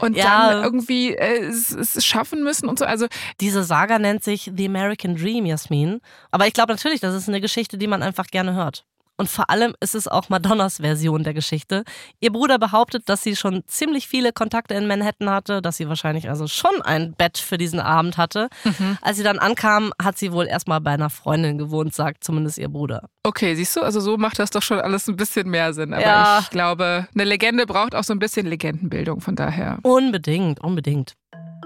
[0.00, 0.50] und ja.
[0.50, 2.84] dann irgendwie äh, es, es, schaffen müssen und so?
[2.84, 3.06] Also
[3.40, 6.00] diese Saga nennt sich The American Dream, Jasmin.
[6.32, 8.84] Aber ich glaube natürlich, das ist eine Geschichte, die man einfach gerne hört.
[9.18, 11.82] Und vor allem ist es auch Madonnas Version der Geschichte.
[12.20, 16.30] Ihr Bruder behauptet, dass sie schon ziemlich viele Kontakte in Manhattan hatte, dass sie wahrscheinlich
[16.30, 18.48] also schon ein Bett für diesen Abend hatte.
[18.62, 18.96] Mhm.
[19.02, 22.68] Als sie dann ankam, hat sie wohl erstmal bei einer Freundin gewohnt, sagt zumindest ihr
[22.68, 23.10] Bruder.
[23.24, 25.92] Okay, siehst du, also so macht das doch schon alles ein bisschen mehr Sinn.
[25.92, 26.38] Aber ja.
[26.40, 29.78] ich glaube, eine Legende braucht auch so ein bisschen Legendenbildung, von daher.
[29.82, 31.14] Unbedingt, unbedingt.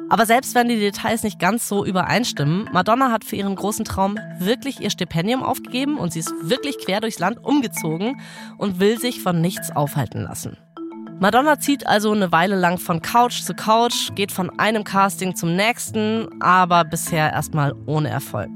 [0.08, 4.18] Aber selbst wenn die Details nicht ganz so übereinstimmen, Madonna hat für ihren großen Traum
[4.38, 8.20] wirklich ihr Stipendium aufgegeben und sie ist wirklich quer durchs Land umgezogen
[8.58, 10.58] und will sich von nichts aufhalten lassen.
[11.22, 15.54] Madonna zieht also eine Weile lang von Couch zu Couch, geht von einem Casting zum
[15.54, 18.50] nächsten, aber bisher erstmal ohne Erfolg.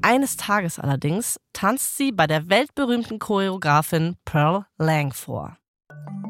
[0.00, 5.57] Eines Tages allerdings tanzt sie bei der weltberühmten Choreografin Pearl Lang vor.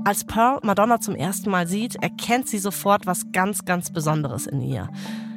[0.09, 4.63] Als Pearl Madonna zum ersten Mal sieht, erkennt sie sofort was ganz, ganz Besonderes in
[4.63, 4.89] ihr.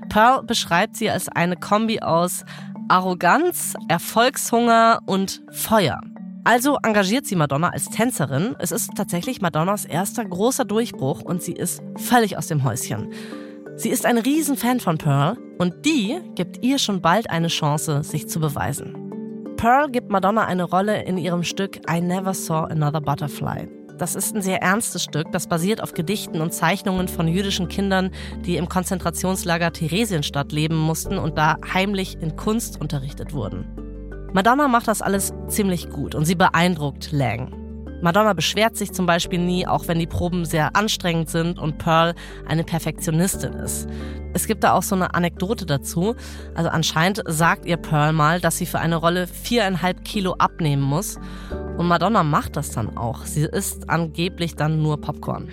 [0.07, 2.45] Pearl beschreibt sie als eine Kombi aus
[2.87, 5.99] Arroganz, Erfolgshunger und Feuer.
[6.45, 8.55] Also engagiert sie Madonna als Tänzerin.
[8.59, 13.11] Es ist tatsächlich Madonnas erster großer Durchbruch und sie ist völlig aus dem Häuschen.
[13.75, 18.29] Sie ist ein Riesenfan von Pearl und die gibt ihr schon bald eine Chance, sich
[18.29, 18.95] zu beweisen.
[19.57, 23.80] Pearl gibt Madonna eine Rolle in ihrem Stück I Never Saw Another Butterfly.
[24.01, 28.09] Das ist ein sehr ernstes Stück, das basiert auf Gedichten und Zeichnungen von jüdischen Kindern,
[28.47, 33.63] die im Konzentrationslager Theresienstadt leben mussten und da heimlich in Kunst unterrichtet wurden.
[34.33, 37.60] Madonna macht das alles ziemlich gut und sie beeindruckt Lang.
[38.01, 42.15] Madonna beschwert sich zum Beispiel nie, auch wenn die Proben sehr anstrengend sind und Pearl
[42.47, 43.87] eine Perfektionistin ist.
[44.33, 46.15] Es gibt da auch so eine Anekdote dazu.
[46.55, 51.19] Also anscheinend sagt ihr Pearl mal, dass sie für eine Rolle viereinhalb Kilo abnehmen muss.
[51.77, 53.25] Und Madonna macht das dann auch.
[53.25, 55.49] Sie isst angeblich dann nur Popcorn.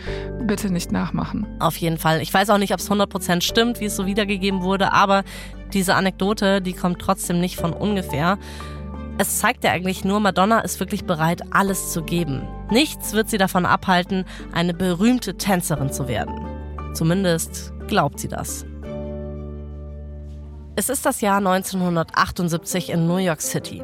[0.47, 1.47] Bitte nicht nachmachen.
[1.59, 2.21] Auf jeden Fall.
[2.21, 5.25] Ich weiß auch nicht, ob es 100% stimmt, wie es so wiedergegeben wurde, aber
[5.73, 8.39] diese Anekdote, die kommt trotzdem nicht von ungefähr.
[9.21, 12.47] Es zeigt ja eigentlich nur, Madonna ist wirklich bereit, alles zu geben.
[12.71, 16.47] Nichts wird sie davon abhalten, eine berühmte Tänzerin zu werden.
[16.95, 18.65] Zumindest glaubt sie das.
[20.77, 23.83] Es ist das Jahr 1978 in New York City.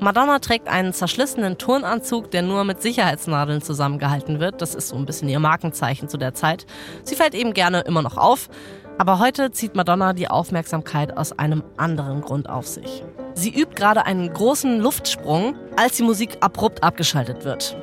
[0.00, 4.60] Madonna trägt einen zerschlissenen Turnanzug, der nur mit Sicherheitsnadeln zusammengehalten wird.
[4.60, 6.66] Das ist so ein bisschen ihr Markenzeichen zu der Zeit.
[7.04, 8.50] Sie fällt eben gerne immer noch auf.
[8.96, 13.02] Aber heute zieht Madonna die Aufmerksamkeit aus einem anderen Grund auf sich.
[13.34, 17.76] Sie übt gerade einen großen Luftsprung, als die Musik abrupt abgeschaltet wird.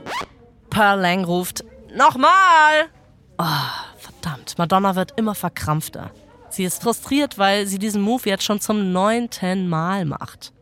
[0.69, 2.87] Pearl Lang ruft, Nochmal!
[3.37, 3.43] Oh,
[3.97, 6.11] verdammt, Madonna wird immer verkrampfter.
[6.49, 10.53] Sie ist frustriert, weil sie diesen Move jetzt schon zum neunten Mal macht.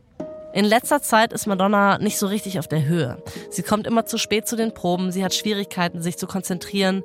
[0.53, 3.21] In letzter Zeit ist Madonna nicht so richtig auf der Höhe.
[3.51, 7.03] Sie kommt immer zu spät zu den Proben, sie hat Schwierigkeiten, sich zu konzentrieren,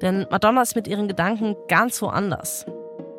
[0.00, 2.66] denn Madonna ist mit ihren Gedanken ganz woanders.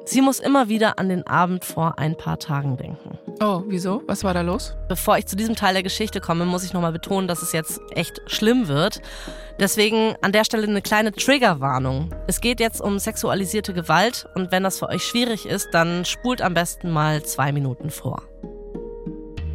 [0.08, 3.18] Sie muss immer wieder an den Abend vor ein paar Tagen denken.
[3.42, 4.04] Oh, wieso?
[4.08, 4.74] Was war da los?
[4.88, 7.82] Bevor ich zu diesem Teil der Geschichte komme, muss ich nochmal betonen, dass es jetzt
[7.92, 9.02] echt schlimm wird.
[9.60, 12.12] Deswegen an der Stelle eine kleine Triggerwarnung.
[12.26, 16.42] Es geht jetzt um sexualisierte Gewalt und wenn das für euch schwierig ist, dann spult
[16.42, 18.24] am besten mal zwei Minuten vor.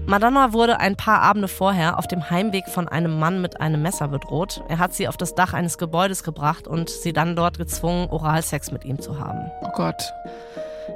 [0.07, 4.09] Madonna wurde ein paar Abende vorher auf dem Heimweg von einem Mann mit einem Messer
[4.09, 4.63] bedroht.
[4.69, 8.73] Er hat sie auf das Dach eines Gebäudes gebracht und sie dann dort gezwungen, Oralsex
[8.73, 9.51] mit ihm zu haben.
[9.63, 10.03] Oh Gott.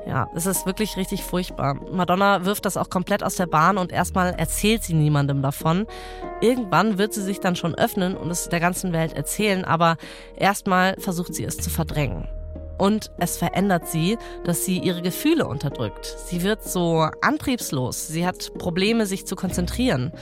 [0.07, 1.75] Ja, es ist wirklich richtig furchtbar.
[1.91, 5.87] Madonna wirft das auch komplett aus der Bahn und erstmal erzählt sie niemandem davon.
[6.41, 9.97] Irgendwann wird sie sich dann schon öffnen und es der ganzen Welt erzählen, aber
[10.37, 12.29] erstmal versucht sie es zu verdrängen.
[12.79, 16.07] Und es verändert sie, dass sie ihre Gefühle unterdrückt.
[16.27, 18.09] Sie wird so antriebslos.
[18.09, 20.13] Sie hat Probleme, sich zu konzentrieren.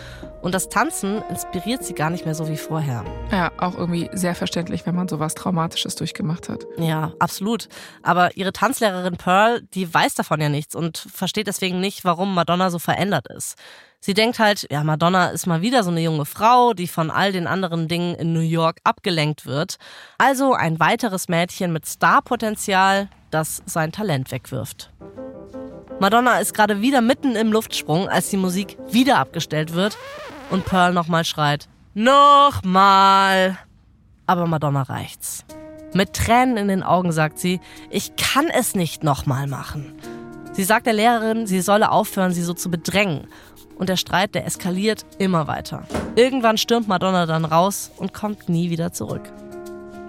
[0.43, 3.05] Und das Tanzen inspiriert sie gar nicht mehr so wie vorher.
[3.33, 6.67] Ja, auch irgendwie sehr verständlich, wenn man sowas Traumatisches durchgemacht hat.
[6.79, 7.69] Ja, absolut.
[8.03, 12.71] Aber ihre Tanzlehrerin Pearl, die weiß davon ja nichts und versteht deswegen nicht, warum Madonna
[12.71, 13.57] so verändert ist.
[14.07, 17.33] Sie denkt halt, ja, Madonna ist mal wieder so eine junge Frau, die von all
[17.33, 19.79] den anderen Dingen in New York abgelenkt wird.
[20.19, 24.93] Also ein weiteres Mädchen mit Starpotenzial, das sein Talent wegwirft.
[26.01, 29.97] Madonna ist gerade wieder mitten im Luftsprung, als die Musik wieder abgestellt wird
[30.51, 33.57] und Pearl nochmal schreit, nochmal.
[34.27, 35.47] Aber Madonna reicht's.
[35.95, 39.95] Mit Tränen in den Augen sagt sie, ich kann es nicht nochmal machen.
[40.53, 43.27] Sie sagt der Lehrerin, sie solle aufhören, sie so zu bedrängen
[43.77, 45.85] und der Streit, der eskaliert immer weiter.
[46.17, 49.33] Irgendwann stürmt Madonna dann raus und kommt nie wieder zurück.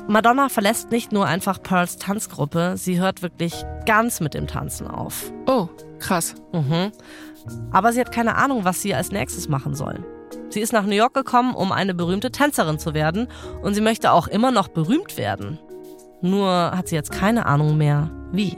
[0.07, 5.31] Madonna verlässt nicht nur einfach Pearls Tanzgruppe, sie hört wirklich ganz mit dem Tanzen auf.
[5.47, 5.67] Oh,
[5.99, 6.35] krass.
[6.53, 6.91] Mhm.
[7.71, 10.05] Aber sie hat keine Ahnung, was sie als nächstes machen soll.
[10.49, 13.27] Sie ist nach New York gekommen, um eine berühmte Tänzerin zu werden
[13.63, 15.59] und sie möchte auch immer noch berühmt werden.
[16.21, 18.57] Nur hat sie jetzt keine Ahnung mehr, wie.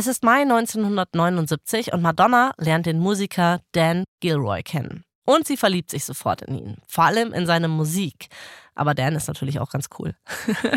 [0.00, 5.04] Es ist Mai 1979 und Madonna lernt den Musiker Dan Gilroy kennen.
[5.26, 8.28] Und sie verliebt sich sofort in ihn, vor allem in seine Musik.
[8.74, 10.14] Aber Dan ist natürlich auch ganz cool.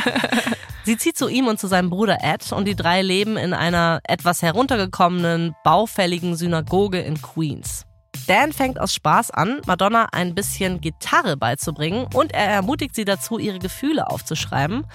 [0.84, 4.02] sie zieht zu ihm und zu seinem Bruder Ed und die drei leben in einer
[4.04, 7.86] etwas heruntergekommenen, baufälligen Synagoge in Queens.
[8.28, 13.38] Dan fängt aus Spaß an, Madonna ein bisschen Gitarre beizubringen und er ermutigt sie dazu,
[13.38, 14.88] ihre Gefühle aufzuschreiben.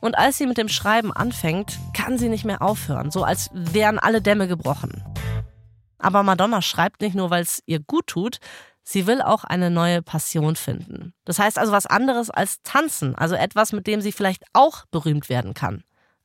[0.00, 3.98] Und als sie mit dem Schreiben anfängt, kann sie nicht mehr aufhören, so als wären
[3.98, 5.02] alle Dämme gebrochen.
[5.98, 8.38] Aber Madonna schreibt nicht nur, weil es ihr gut tut,
[8.82, 11.14] sie will auch eine neue Passion finden.
[11.24, 15.30] Das heißt also was anderes als tanzen, also etwas, mit dem sie vielleicht auch berühmt
[15.30, 15.84] werden kann.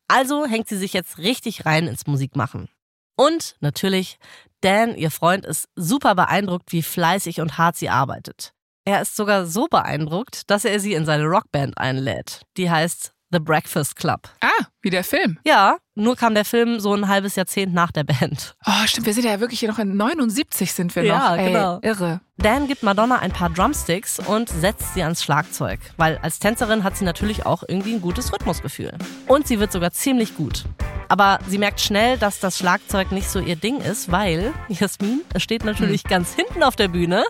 [0.10, 2.68] Also hängt sie sich jetzt richtig rein ins Musikmachen.
[3.16, 4.18] Und natürlich
[4.62, 8.54] Dan, ihr Freund, ist super beeindruckt, wie fleißig und hart sie arbeitet.
[8.86, 12.42] Er ist sogar so beeindruckt, dass er sie in seine Rockband einlädt.
[12.58, 14.30] Die heißt The Breakfast Club.
[14.42, 15.38] Ah, wie der Film.
[15.46, 18.56] Ja, nur kam der Film so ein halbes Jahrzehnt nach der Band.
[18.66, 21.10] Oh, stimmt, wir sind ja wirklich hier noch in 79 sind wir noch.
[21.10, 21.80] Ja, genau.
[21.82, 22.22] Irre.
[22.38, 26.96] Dan gibt Madonna ein paar Drumsticks und setzt sie ans Schlagzeug, weil als Tänzerin hat
[26.96, 28.94] sie natürlich auch irgendwie ein gutes Rhythmusgefühl.
[29.28, 30.64] Und sie wird sogar ziemlich gut.
[31.10, 35.66] Aber sie merkt schnell, dass das Schlagzeug nicht so ihr Ding ist, weil Jasmin, steht
[35.66, 36.10] natürlich hm.
[36.10, 37.26] ganz hinten auf der Bühne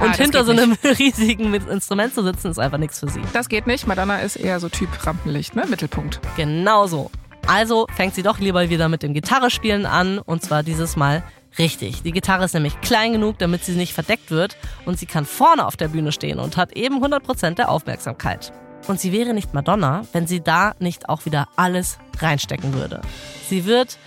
[0.00, 0.84] und ah, hinter so einem nicht.
[0.98, 3.22] riesigen Instrument zu sitzen ist einfach nichts für sie.
[3.32, 3.86] Das geht nicht.
[3.86, 5.64] Madonna ist eher so Typ Rampenlicht, ne?
[5.66, 6.20] Mittelpunkt.
[6.36, 7.10] Genau so.
[7.46, 11.22] Also fängt sie doch lieber wieder mit dem Gitarrespielen an und zwar dieses Mal
[11.58, 12.02] richtig.
[12.02, 15.66] Die Gitarre ist nämlich klein genug, damit sie nicht verdeckt wird und sie kann vorne
[15.66, 18.52] auf der Bühne stehen und hat eben 100% der Aufmerksamkeit.
[18.88, 23.00] Und sie wäre nicht Madonna, wenn sie da nicht auch wieder alles reinstecken würde.
[23.48, 23.98] Sie wird,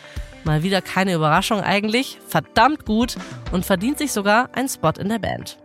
[0.43, 3.15] mal wieder keine Überraschung eigentlich, verdammt gut
[3.51, 5.57] und verdient sich sogar einen Spot in der Band.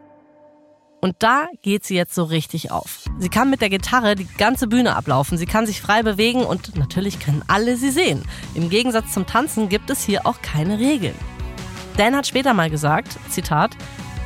[1.01, 3.05] Und da geht sie jetzt so richtig auf.
[3.19, 6.77] Sie kann mit der Gitarre die ganze Bühne ablaufen, sie kann sich frei bewegen und
[6.77, 8.23] natürlich können alle sie sehen.
[8.55, 11.15] Im Gegensatz zum Tanzen gibt es hier auch keine Regeln.
[11.97, 13.77] Dan hat später mal gesagt, Zitat,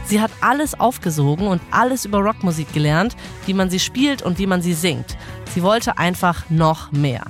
[0.07, 4.47] Sie hat alles aufgesogen und alles über Rockmusik gelernt, wie man sie spielt und wie
[4.47, 5.17] man sie singt.
[5.55, 7.25] Sie wollte einfach noch mehr.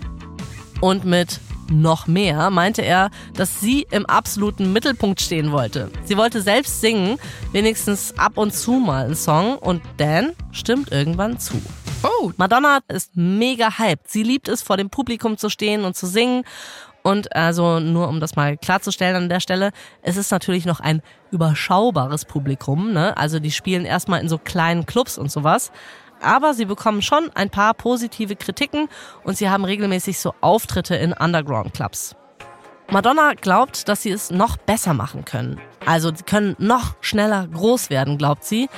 [0.80, 5.90] Und mit noch mehr meinte er, dass sie im absoluten Mittelpunkt stehen wollte.
[6.04, 7.18] Sie wollte selbst singen,
[7.52, 11.60] wenigstens ab und zu mal einen Song und Dan stimmt irgendwann zu.
[12.02, 12.32] Oh.
[12.36, 14.08] Madonna ist mega hyped.
[14.08, 16.44] Sie liebt es, vor dem Publikum zu stehen und zu singen.
[17.02, 21.02] Und also nur um das mal klarzustellen an der Stelle, es ist natürlich noch ein
[21.30, 22.92] überschaubares Publikum.
[22.92, 23.16] Ne?
[23.16, 25.70] Also die spielen erstmal in so kleinen Clubs und sowas
[26.20, 28.88] aber sie bekommen schon ein paar positive Kritiken
[29.24, 32.16] und sie haben regelmäßig so Auftritte in Underground-Clubs.
[32.90, 35.60] Madonna glaubt, dass sie es noch besser machen können.
[35.86, 38.68] Also sie können noch schneller groß werden, glaubt sie.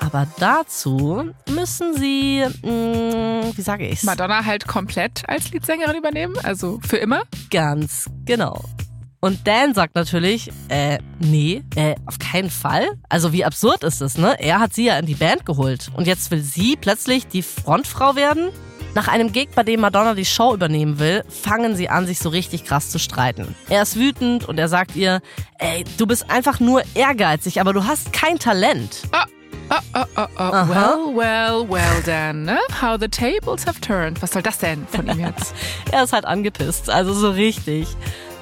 [0.00, 4.02] Aber dazu müssen sie, mh, hm, wie sage ich's?
[4.02, 7.22] Madonna halt komplett als Leadsängerin übernehmen, also für immer?
[7.50, 8.64] Ganz genau.
[9.24, 12.98] Und Dan sagt natürlich, äh, nee, äh, auf keinen Fall.
[13.08, 14.34] Also wie absurd ist es, ne?
[14.40, 15.92] Er hat sie ja in die Band geholt.
[15.94, 18.48] Und jetzt will sie plötzlich die Frontfrau werden?
[18.96, 22.30] Nach einem Gig, bei dem Madonna die Show übernehmen will, fangen sie an, sich so
[22.30, 23.54] richtig krass zu streiten.
[23.68, 25.20] Er ist wütend und er sagt ihr,
[25.60, 29.02] ey, du bist einfach nur ehrgeizig, aber du hast kein Talent.
[29.12, 29.26] Ah.
[29.70, 30.68] Oh, oh, oh, oh.
[30.68, 32.42] Well, well, well, Dan.
[32.42, 32.58] Ne?
[32.82, 34.20] How the tables have turned.
[34.20, 35.54] Was soll das denn von ihm jetzt?
[35.92, 37.86] er ist halt angepisst, also so richtig.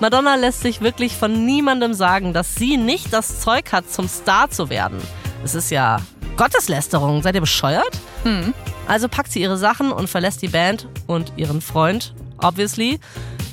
[0.00, 4.48] Madonna lässt sich wirklich von niemandem sagen, dass sie nicht das Zeug hat, zum Star
[4.48, 4.98] zu werden.
[5.44, 6.00] Es ist ja
[6.38, 7.22] Gotteslästerung.
[7.22, 7.90] Seid ihr bescheuert?
[8.22, 8.54] Hm.
[8.88, 12.98] Also packt sie ihre Sachen und verlässt die Band und ihren Freund, obviously.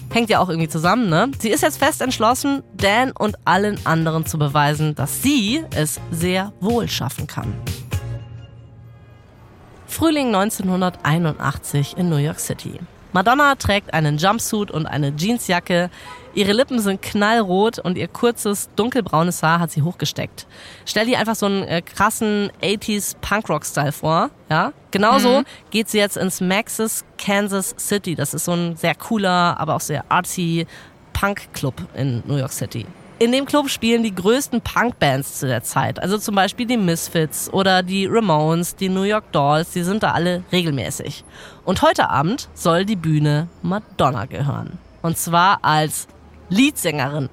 [0.10, 1.29] Hängt ja auch irgendwie zusammen, ne?
[1.39, 6.53] Sie ist jetzt fest entschlossen, Dan und allen anderen zu beweisen, dass sie es sehr
[6.62, 7.53] wohl schaffen kann.
[9.86, 12.79] Frühling 1981 in New York City.
[13.13, 15.89] Madonna trägt einen Jumpsuit und eine Jeansjacke.
[16.38, 20.45] Ihre Lippen sind knallrot und ihr kurzes, dunkelbraunes Haar hat sie hochgesteckt.
[20.86, 24.71] Stell dir einfach so einen äh, krassen 80s Punkrock-Style vor, ja?
[24.91, 25.45] Genauso mhm.
[25.71, 28.13] geht sie jetzt ins Maxis Kansas City.
[28.13, 30.67] Das ist so ein sehr cooler, aber auch sehr artsy
[31.13, 32.86] Punk-Club in New York City.
[33.17, 36.00] In dem Club spielen die größten Punk-Bands zu der Zeit.
[36.00, 40.12] Also zum Beispiel die Misfits oder die Ramones, die New York Dolls, die sind da
[40.12, 41.23] alle regelmäßig.
[41.65, 44.78] Und heute Abend soll die Bühne Madonna gehören.
[45.02, 46.08] Und zwar als
[46.49, 47.29] Leadsängerin.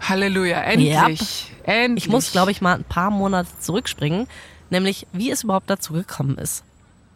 [0.00, 1.50] Halleluja, endlich.
[1.50, 1.68] Yep.
[1.68, 2.04] endlich.
[2.04, 4.26] Ich muss, glaube ich, mal ein paar Monate zurückspringen,
[4.70, 6.64] nämlich wie es überhaupt dazu gekommen ist.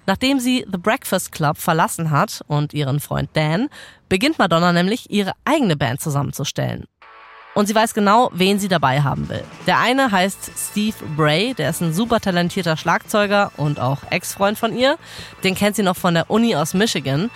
[0.07, 3.69] Nachdem sie The Breakfast Club verlassen hat und ihren Freund Dan,
[4.09, 6.87] beginnt Madonna nämlich ihre eigene Band zusammenzustellen.
[7.55, 9.43] Und sie weiß genau, wen sie dabei haben will.
[9.67, 14.77] Der eine heißt Steve Bray, der ist ein super talentierter Schlagzeuger und auch Ex-Freund von
[14.77, 14.97] ihr.
[15.43, 17.31] Den kennt sie noch von der Uni aus Michigan.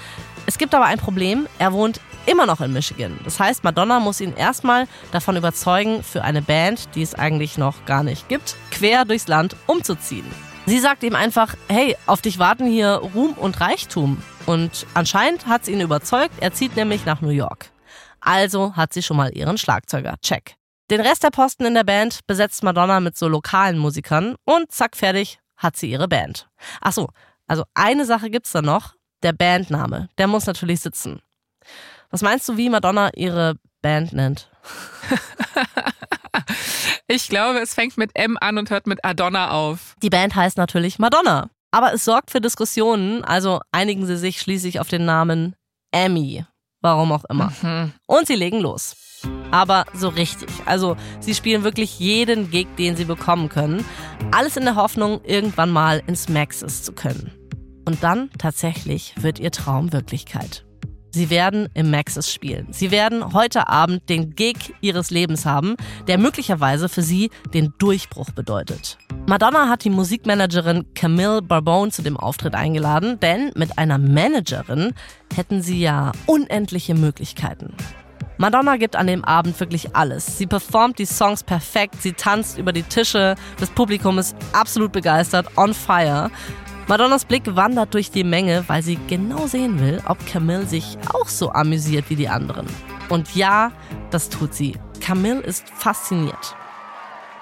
[0.46, 3.18] Es gibt aber ein Problem, er wohnt immer noch in Michigan.
[3.24, 7.85] Das heißt, Madonna muss ihn erstmal davon überzeugen, für eine Band, die es eigentlich noch
[7.85, 10.26] gar nicht gibt, quer durchs Land umzuziehen.
[10.66, 14.22] Sie sagt ihm einfach, hey, auf dich warten hier Ruhm und Reichtum.
[14.46, 17.70] Und anscheinend hat sie ihn überzeugt, er zieht nämlich nach New York.
[18.20, 20.16] Also hat sie schon mal ihren Schlagzeuger.
[20.22, 20.55] Check.
[20.90, 24.96] Den Rest der Posten in der Band besetzt Madonna mit so lokalen Musikern und zack,
[24.96, 26.48] fertig, hat sie ihre Band.
[26.81, 27.09] Ach so,
[27.46, 28.94] also eine Sache gibt's da noch.
[29.22, 30.08] Der Bandname.
[30.18, 31.20] Der muss natürlich sitzen.
[32.11, 34.50] Was meinst du, wie Madonna ihre Band nennt?
[37.06, 39.94] ich glaube, es fängt mit M an und hört mit Adonna auf.
[40.02, 41.50] Die Band heißt natürlich Madonna.
[41.70, 45.56] Aber es sorgt für Diskussionen, also einigen sie sich schließlich auf den Namen
[45.90, 46.44] Emmy.
[46.82, 47.52] Warum auch immer.
[47.62, 47.92] Mhm.
[48.06, 48.96] Und sie legen los.
[49.50, 50.48] Aber so richtig.
[50.66, 53.85] Also sie spielen wirklich jeden Gig, den sie bekommen können.
[54.32, 57.32] Alles in der Hoffnung, irgendwann mal ins Maxis zu können.
[57.85, 60.64] Und dann tatsächlich wird ihr Traum Wirklichkeit.
[61.14, 62.68] Sie werden im Maxis spielen.
[62.71, 68.31] Sie werden heute Abend den Gig ihres Lebens haben, der möglicherweise für sie den Durchbruch
[68.31, 68.97] bedeutet.
[69.27, 74.95] Madonna hat die Musikmanagerin Camille Barbone zu dem Auftritt eingeladen, denn mit einer Managerin
[75.35, 77.75] hätten sie ja unendliche Möglichkeiten.
[78.38, 80.38] Madonna gibt an dem Abend wirklich alles.
[80.38, 85.47] Sie performt die Songs perfekt, sie tanzt über die Tische, das Publikum ist absolut begeistert,
[85.59, 86.31] on fire.
[86.88, 91.29] Madonnas Blick wandert durch die Menge, weil sie genau sehen will, ob Camille sich auch
[91.29, 92.66] so amüsiert wie die anderen.
[93.09, 93.71] Und ja,
[94.11, 94.77] das tut sie.
[95.01, 96.57] Camille ist fasziniert.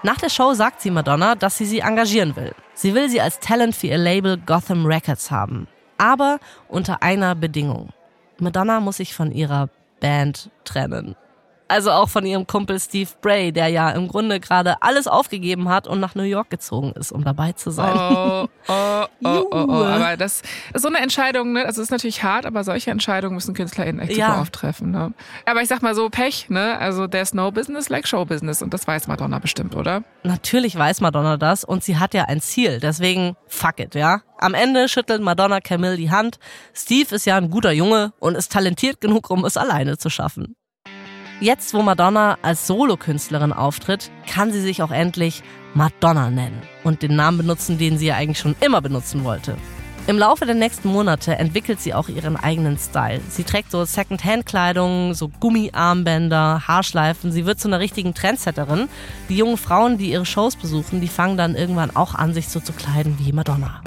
[0.02, 2.54] Nach der Show sagt sie Madonna, dass sie sie engagieren will.
[2.74, 5.66] Sie will sie als Talent für ihr Label Gotham Records haben.
[5.98, 7.90] Aber unter einer Bedingung.
[8.38, 9.68] Madonna muss sich von ihrer
[10.00, 11.16] Band trennen.
[11.70, 15.86] Also auch von ihrem Kumpel Steve Bray, der ja im Grunde gerade alles aufgegeben hat
[15.86, 17.96] und nach New York gezogen ist, um dabei zu sein.
[17.96, 19.84] Oh, oh, oh, oh, oh.
[19.84, 20.42] Aber das
[20.74, 21.64] ist so eine Entscheidung, ne?
[21.64, 24.30] Also ist natürlich hart, aber solche Entscheidungen müssen KünstlerInnen echt ja.
[24.30, 24.90] super oft treffen.
[24.90, 25.14] Ne?
[25.46, 26.76] Aber ich sag mal so, Pech, ne?
[26.76, 28.62] Also there's no business like show business.
[28.62, 30.02] Und das weiß Madonna bestimmt, oder?
[30.24, 32.80] Natürlich weiß Madonna das und sie hat ja ein Ziel.
[32.80, 34.22] Deswegen fuck it, ja?
[34.38, 36.40] Am Ende schüttelt Madonna Camille die Hand.
[36.74, 40.56] Steve ist ja ein guter Junge und ist talentiert genug, um es alleine zu schaffen.
[41.40, 47.16] Jetzt, wo Madonna als Solokünstlerin auftritt, kann sie sich auch endlich Madonna nennen und den
[47.16, 49.56] Namen benutzen, den sie ja eigentlich schon immer benutzen wollte.
[50.06, 53.22] Im Laufe der nächsten Monate entwickelt sie auch ihren eigenen Style.
[53.30, 57.32] Sie trägt so Second-Hand-Kleidung, so Gummiarmbänder, Haarschleifen.
[57.32, 58.90] Sie wird zu einer richtigen Trendsetterin.
[59.30, 62.60] Die jungen Frauen, die ihre Shows besuchen, die fangen dann irgendwann auch an, sich so
[62.60, 63.80] zu kleiden wie Madonna.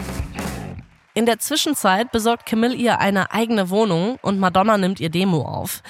[1.13, 5.84] In der Zwischenzeit besorgt Camille ihr eine eigene Wohnung und Madonna nimmt ihr Demo auf.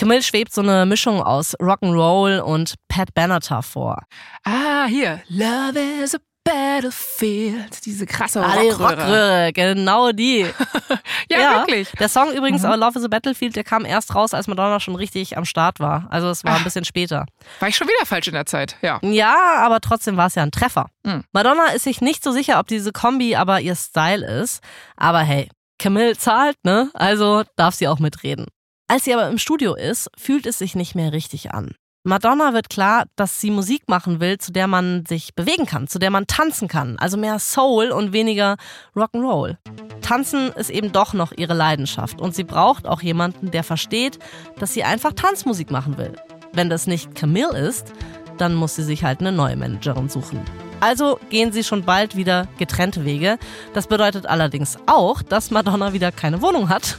[0.00, 3.98] Camille schwebt so eine Mischung aus Rock'n'Roll und Pat Benatar vor.
[4.44, 5.20] Ah, hier.
[5.28, 7.84] Love is a Battlefield.
[7.84, 8.96] Diese krasse ah, Rockröhre.
[8.96, 9.52] Rockröhre.
[9.52, 10.46] Genau die.
[11.30, 11.92] ja, ja, wirklich.
[12.00, 12.80] Der Song übrigens, mhm.
[12.80, 16.06] Love is a Battlefield, der kam erst raus, als Madonna schon richtig am Start war.
[16.08, 16.56] Also es war Ach.
[16.56, 17.26] ein bisschen später.
[17.58, 19.00] War ich schon wieder falsch in der Zeit, ja.
[19.02, 20.86] Ja, aber trotzdem war es ja ein Treffer.
[21.02, 21.24] Mhm.
[21.32, 24.62] Madonna ist sich nicht so sicher, ob diese Kombi aber ihr Style ist.
[24.96, 26.88] Aber hey, Camille zahlt, ne?
[26.94, 28.46] Also darf sie auch mitreden.
[28.90, 31.76] Als sie aber im Studio ist, fühlt es sich nicht mehr richtig an.
[32.02, 36.00] Madonna wird klar, dass sie Musik machen will, zu der man sich bewegen kann, zu
[36.00, 36.98] der man tanzen kann.
[36.98, 38.56] Also mehr Soul und weniger
[38.96, 39.58] Rock'n'Roll.
[40.00, 44.18] Tanzen ist eben doch noch ihre Leidenschaft und sie braucht auch jemanden, der versteht,
[44.58, 46.16] dass sie einfach Tanzmusik machen will.
[46.52, 47.92] Wenn das nicht Camille ist,
[48.38, 50.40] dann muss sie sich halt eine neue Managerin suchen.
[50.80, 53.38] Also gehen sie schon bald wieder getrennte Wege.
[53.72, 56.98] Das bedeutet allerdings auch, dass Madonna wieder keine Wohnung hat.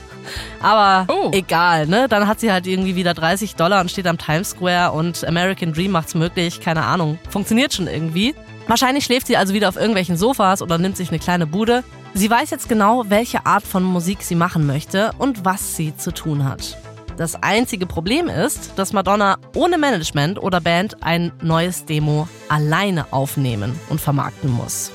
[0.61, 1.31] Aber oh.
[1.33, 2.07] egal, ne?
[2.09, 5.73] Dann hat sie halt irgendwie wieder 30 Dollar und steht am Times Square und American
[5.73, 6.61] Dream macht's möglich.
[6.61, 7.19] Keine Ahnung.
[7.29, 8.35] Funktioniert schon irgendwie.
[8.67, 11.83] Wahrscheinlich schläft sie also wieder auf irgendwelchen Sofas oder nimmt sich eine kleine Bude.
[12.13, 16.13] Sie weiß jetzt genau, welche Art von Musik sie machen möchte und was sie zu
[16.13, 16.77] tun hat.
[17.17, 23.79] Das einzige Problem ist, dass Madonna ohne Management oder Band ein neues Demo alleine aufnehmen
[23.89, 24.91] und vermarkten muss.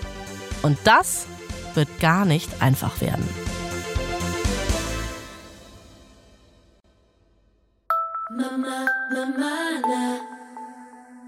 [0.63, 1.27] Und das
[1.75, 3.46] wird gar nicht einfach werden.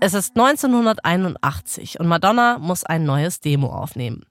[0.01, 4.25] Es ist 1981 und Madonna muss ein neues Demo aufnehmen.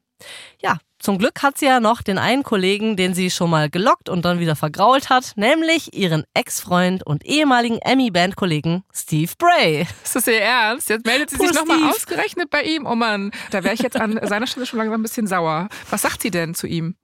[0.62, 4.10] Ja, zum Glück hat sie ja noch den einen Kollegen, den sie schon mal gelockt
[4.10, 9.86] und dann wieder vergrault hat, nämlich ihren Ex-Freund und ehemaligen Emmy-Band-Kollegen Steve Bray.
[10.04, 10.90] Ist das ihr Ernst?
[10.90, 12.86] Jetzt meldet sie Puh, sich nochmal ausgerechnet bei ihm.
[12.86, 15.70] Oh Mann, da wäre ich jetzt an seiner Stelle schon langsam ein bisschen sauer.
[15.90, 16.96] Was sagt sie denn zu ihm?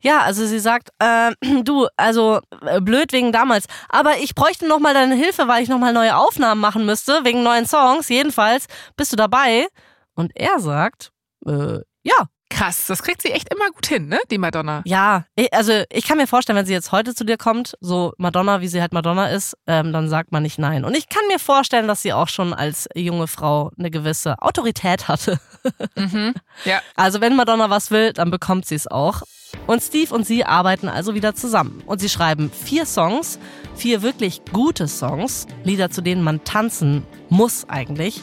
[0.00, 1.32] Ja, also sie sagt, äh,
[1.62, 5.68] du, also äh, blöd wegen damals, aber ich bräuchte noch mal deine Hilfe, weil ich
[5.68, 8.08] noch mal neue Aufnahmen machen müsste wegen neuen Songs.
[8.08, 8.66] Jedenfalls
[8.96, 9.66] bist du dabei?
[10.14, 11.12] Und er sagt,
[11.46, 14.82] äh, ja, Krass, das kriegt sie echt immer gut hin, ne, die Madonna.
[14.84, 18.60] Ja, also ich kann mir vorstellen, wenn sie jetzt heute zu dir kommt, so Madonna,
[18.60, 20.84] wie sie halt Madonna ist, ähm, dann sagt man nicht nein.
[20.84, 25.08] Und ich kann mir vorstellen, dass sie auch schon als junge Frau eine gewisse Autorität
[25.08, 25.40] hatte.
[25.94, 26.32] Mhm,
[26.64, 26.80] ja.
[26.96, 29.22] Also wenn Madonna was will, dann bekommt sie es auch.
[29.66, 31.82] Und Steve und sie arbeiten also wieder zusammen.
[31.84, 33.38] Und sie schreiben vier Songs,
[33.74, 38.22] vier wirklich gute Songs, Lieder, zu denen man tanzen muss eigentlich.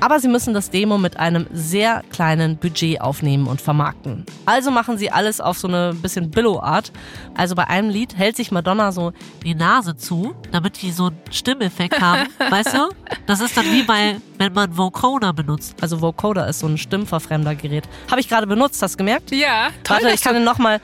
[0.00, 4.24] Aber sie müssen das Demo mit einem sehr kleinen Budget aufnehmen und vermarkten.
[4.46, 6.92] Also machen sie alles auf so eine bisschen Billow-Art.
[7.34, 11.18] Also bei einem Lied hält sich Madonna so die Nase zu, damit die so einen
[11.30, 12.28] Stimmeffekt haben.
[12.50, 12.88] weißt du?
[13.26, 15.74] Das ist dann wie bei, wenn man Vocoder benutzt.
[15.80, 17.88] Also Vocoder ist so ein Stimmverfremdergerät.
[18.08, 19.32] Habe ich gerade benutzt, hast du gemerkt?
[19.32, 19.98] Ja, toll.
[20.00, 20.80] Warte, ich kann den nochmal.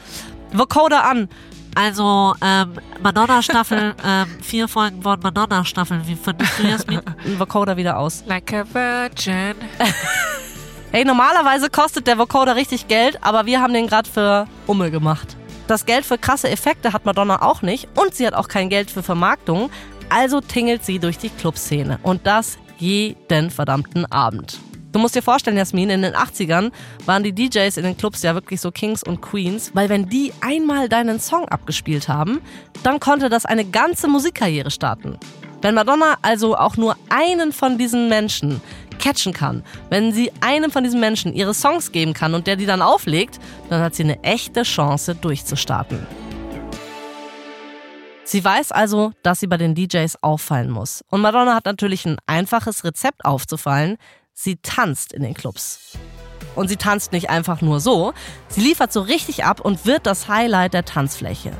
[0.53, 1.29] Vocoder an.
[1.75, 6.07] Also ähm, Madonna-Staffel, ähm, vier Folgen wurden Madonna-Staffeln.
[6.07, 7.01] Wie findest du Jasmin?
[7.39, 8.25] Vocoder wieder aus.
[8.27, 9.55] Like a virgin.
[10.93, 15.37] hey, normalerweise kostet der Vocoder richtig Geld, aber wir haben den gerade für Umme gemacht.
[15.67, 18.91] Das Geld für krasse Effekte hat Madonna auch nicht und sie hat auch kein Geld
[18.91, 19.71] für Vermarktung.
[20.11, 24.59] Also tingelt sie durch die Clubszene und das jeden verdammten Abend.
[24.95, 26.71] Du musst dir vorstellen, Jasmin, in den 80ern
[27.05, 30.33] waren die DJs in den Clubs ja wirklich so Kings und Queens, weil wenn die
[30.41, 32.41] einmal deinen Song abgespielt haben,
[32.85, 35.19] dann konnte das eine ganze Musikkarriere starten.
[35.63, 38.61] Wenn Madonna also auch nur einen von diesen Menschen
[39.01, 42.67] catchen kann, wenn sie einem von diesen Menschen ihre Songs geben kann und der die
[42.67, 43.41] dann auflegt,
[43.71, 46.07] dann hat sie eine echte Chance durchzustarten.
[48.23, 51.05] Sie weiß also, dass sie bei den DJs auffallen muss.
[51.11, 53.99] Und Madonna hat natürlich ein einfaches Rezept aufzufallen.
[54.37, 55.97] Sie tanzt in den Clubs.
[56.57, 58.13] Und sie tanzt nicht einfach nur so,
[58.49, 61.53] sie liefert so richtig ab und wird das Highlight der Tanzfläche.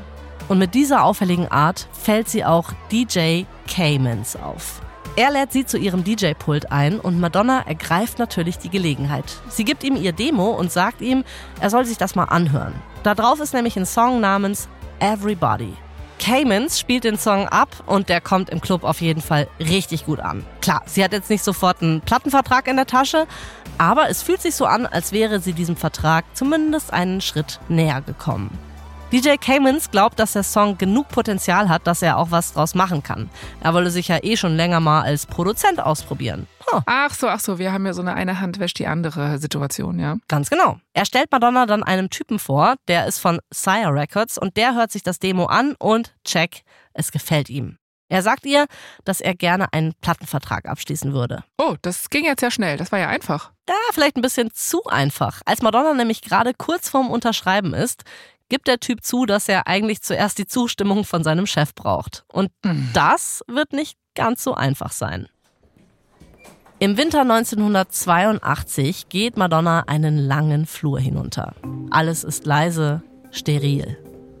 [0.49, 4.81] Und mit dieser auffälligen Art fällt sie auch DJ Caymans auf.
[5.15, 9.23] Er lädt sie zu ihrem DJ-Pult ein und Madonna ergreift natürlich die Gelegenheit.
[9.47, 11.23] Sie gibt ihm ihr Demo und sagt ihm,
[11.61, 12.73] er soll sich das mal anhören.
[13.03, 14.67] Da drauf ist nämlich ein Song namens
[14.99, 15.73] Everybody.
[16.19, 20.19] Caymans spielt den Song ab und der kommt im Club auf jeden Fall richtig gut
[20.19, 20.45] an.
[20.61, 23.27] Klar, sie hat jetzt nicht sofort einen Plattenvertrag in der Tasche,
[23.77, 28.01] aber es fühlt sich so an, als wäre sie diesem Vertrag zumindest einen Schritt näher
[28.01, 28.57] gekommen.
[29.15, 33.01] DJ Caymans glaubt, dass der Song genug Potenzial hat, dass er auch was draus machen
[33.01, 33.29] kann.
[33.61, 36.47] Er wolle sich ja eh schon länger mal als Produzent ausprobieren.
[36.69, 36.81] Huh.
[36.85, 39.99] Ach so, ach so, wir haben ja so eine eine Hand wäscht die andere Situation,
[39.99, 40.17] ja.
[40.27, 40.79] Ganz genau.
[40.91, 44.91] Er stellt Madonna dann einem Typen vor, der ist von Sire Records und der hört
[44.91, 46.63] sich das Demo an und check,
[46.93, 47.77] es gefällt ihm.
[48.07, 48.65] Er sagt ihr,
[49.03, 51.43] dass er gerne einen Plattenvertrag abschließen würde.
[51.57, 52.77] Oh, das ging jetzt ja schnell.
[52.77, 53.51] Das war ja einfach.
[53.67, 55.41] Ja, vielleicht ein bisschen zu einfach.
[55.45, 58.03] Als Madonna nämlich gerade kurz vorm Unterschreiben ist,
[58.49, 62.25] gibt der Typ zu, dass er eigentlich zuerst die Zustimmung von seinem Chef braucht.
[62.31, 62.89] Und mhm.
[62.93, 65.27] das wird nicht ganz so einfach sein.
[66.79, 71.55] Im Winter 1982 geht Madonna einen langen Flur hinunter.
[71.89, 73.97] Alles ist leise, steril.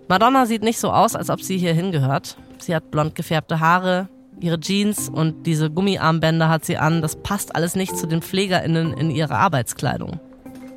[0.09, 2.37] Madonna sieht nicht so aus, als ob sie hier hingehört.
[2.59, 7.01] Sie hat blond gefärbte Haare, ihre Jeans und diese Gummiarmbänder hat sie an.
[7.01, 10.19] Das passt alles nicht zu den PflegerInnen in ihrer Arbeitskleidung.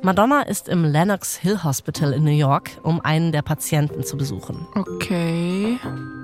[0.01, 4.65] Madonna ist im Lenox Hill Hospital in New York, um einen der Patienten zu besuchen.
[4.75, 5.77] Okay.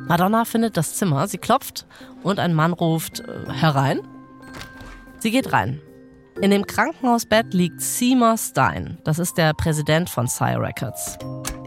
[0.08, 1.86] Madonna findet das Zimmer, sie klopft
[2.24, 4.00] und ein Mann ruft äh, herein.
[5.20, 5.82] Sie geht rein.
[6.42, 8.98] In dem Krankenhausbett liegt Seymour Stein.
[9.04, 11.18] Das ist der Präsident von Sire Records.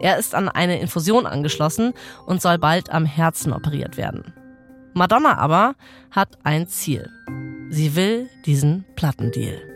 [0.00, 1.92] Er ist an eine Infusion angeschlossen
[2.26, 4.32] und soll bald am Herzen operiert werden.
[4.94, 5.74] Madonna aber
[6.10, 7.10] hat ein Ziel.
[7.68, 9.67] Sie will diesen Plattendeal.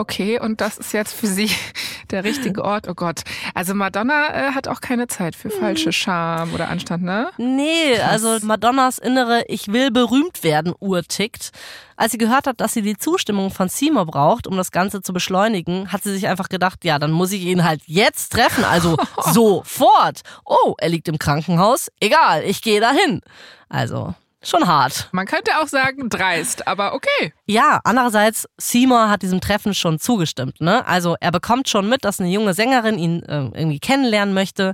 [0.00, 1.50] Okay, und das ist jetzt für sie
[2.10, 2.88] der richtige Ort.
[2.88, 3.20] Oh Gott.
[3.54, 7.28] Also Madonna äh, hat auch keine Zeit für falsche Scham oder Anstand, ne?
[7.36, 8.24] Nee, Krass.
[8.24, 11.50] also Madonnas innere Ich will berühmt werden Uhr tickt.
[11.96, 15.12] Als sie gehört hat, dass sie die Zustimmung von Seymour braucht, um das Ganze zu
[15.12, 18.96] beschleunigen, hat sie sich einfach gedacht, ja, dann muss ich ihn halt jetzt treffen, also
[19.32, 20.22] sofort.
[20.46, 21.90] Oh, er liegt im Krankenhaus.
[22.00, 23.20] Egal, ich gehe dahin.
[23.68, 25.10] Also, Schon hart.
[25.12, 27.34] Man könnte auch sagen dreist, aber okay.
[27.44, 30.62] Ja, andererseits, Seymour hat diesem Treffen schon zugestimmt.
[30.62, 30.86] Ne?
[30.86, 34.72] Also er bekommt schon mit, dass eine junge Sängerin ihn äh, irgendwie kennenlernen möchte,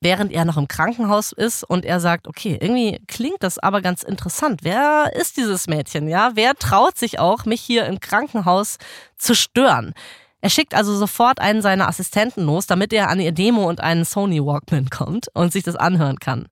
[0.00, 1.64] während er noch im Krankenhaus ist.
[1.64, 4.60] Und er sagt, okay, irgendwie klingt das aber ganz interessant.
[4.62, 6.06] Wer ist dieses Mädchen?
[6.06, 8.78] Ja, wer traut sich auch, mich hier im Krankenhaus
[9.16, 9.94] zu stören?
[10.40, 14.04] Er schickt also sofort einen seiner Assistenten los, damit er an ihr Demo und einen
[14.04, 16.46] Sony Walkman kommt und sich das anhören kann.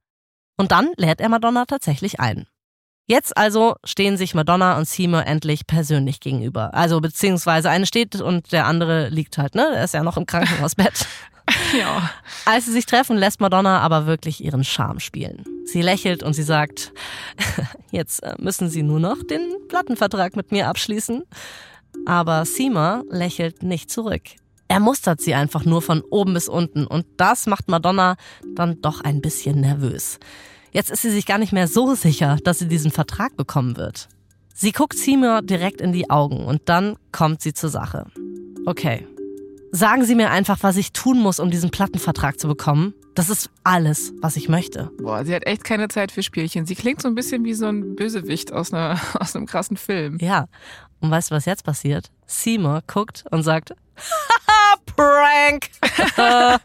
[0.56, 2.48] Und dann lädt er Madonna tatsächlich ein.
[3.08, 6.74] Jetzt also stehen sich Madonna und Seymour endlich persönlich gegenüber.
[6.74, 9.68] Also beziehungsweise eine steht und der andere liegt halt, ne?
[9.72, 11.06] Der ist ja noch im Krankenhausbett.
[11.78, 12.10] Ja.
[12.44, 15.44] Als sie sich treffen, lässt Madonna aber wirklich ihren Charme spielen.
[15.64, 16.92] Sie lächelt und sie sagt,
[17.92, 21.22] jetzt äh, müssen Sie nur noch den Plattenvertrag mit mir abschließen.
[22.04, 24.22] Aber Seymour lächelt nicht zurück.
[24.66, 28.16] Er mustert sie einfach nur von oben bis unten und das macht Madonna
[28.56, 30.18] dann doch ein bisschen nervös.
[30.76, 34.10] Jetzt ist sie sich gar nicht mehr so sicher, dass sie diesen Vertrag bekommen wird.
[34.52, 38.04] Sie guckt Seymour direkt in die Augen und dann kommt sie zur Sache.
[38.66, 39.06] Okay.
[39.72, 42.92] Sagen Sie mir einfach, was ich tun muss, um diesen Plattenvertrag zu bekommen.
[43.14, 44.90] Das ist alles, was ich möchte.
[44.98, 46.66] Boah, sie hat echt keine Zeit für Spielchen.
[46.66, 50.18] Sie klingt so ein bisschen wie so ein Bösewicht aus, einer, aus einem krassen Film.
[50.20, 50.44] Ja.
[51.00, 52.10] Und weißt du, was jetzt passiert?
[52.26, 53.70] Seymour guckt und sagt,
[54.96, 55.68] Prank.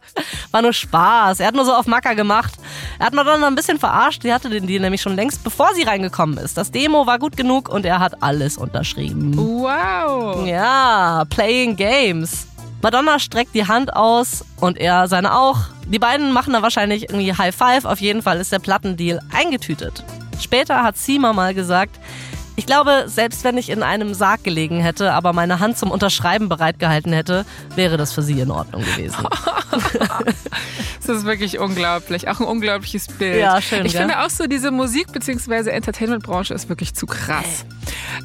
[0.52, 1.40] War nur Spaß.
[1.40, 2.54] Er hat nur so auf Macker gemacht.
[3.00, 4.24] Er hat Madonna ein bisschen verarscht.
[4.24, 6.58] Sie hatte den Deal nämlich schon längst, bevor sie reingekommen ist.
[6.58, 9.36] Das Demo war gut genug und er hat alles unterschrieben.
[9.38, 10.46] Wow.
[10.48, 12.48] Ja, playing games.
[12.82, 15.60] Madonna streckt die Hand aus und er seine auch.
[15.88, 17.86] Die beiden machen da wahrscheinlich irgendwie High Five.
[17.86, 20.04] Auf jeden Fall ist der Plattendeal eingetütet.
[20.40, 22.00] Später hat Sima mal gesagt,
[22.56, 26.50] ich glaube, selbst wenn ich in einem Sarg gelegen hätte, aber meine Hand zum Unterschreiben
[26.50, 27.46] bereitgehalten hätte,
[27.76, 29.26] wäre das für sie in Ordnung gewesen.
[31.06, 32.28] das ist wirklich unglaublich.
[32.28, 33.40] Auch ein unglaubliches Bild.
[33.40, 33.86] Ja, schön.
[33.86, 34.02] Ich gell?
[34.02, 35.70] finde auch so, diese Musik- bzw.
[35.70, 37.66] Entertainment-Branche ist wirklich zu krass.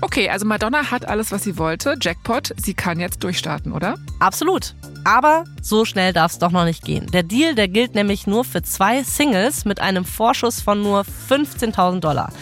[0.01, 1.97] Okay, also Madonna hat alles, was sie wollte.
[2.01, 3.97] Jackpot, sie kann jetzt durchstarten, oder?
[4.19, 4.75] Absolut.
[5.05, 7.07] Aber so schnell darf es doch noch nicht gehen.
[7.13, 12.01] Der Deal, der gilt nämlich nur für zwei Singles mit einem Vorschuss von nur 15.000
[12.01, 12.33] Dollar.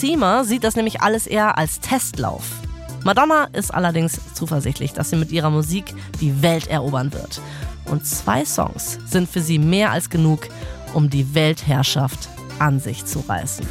[0.00, 2.44] Seema sieht das nämlich alles eher als Testlauf.
[3.04, 7.40] Madonna ist allerdings zuversichtlich, dass sie mit ihrer Musik die Welt erobern wird.
[7.86, 10.48] Und zwei Songs sind für sie mehr als genug,
[10.94, 12.28] um die Weltherrschaft
[12.58, 13.66] an sich zu reißen.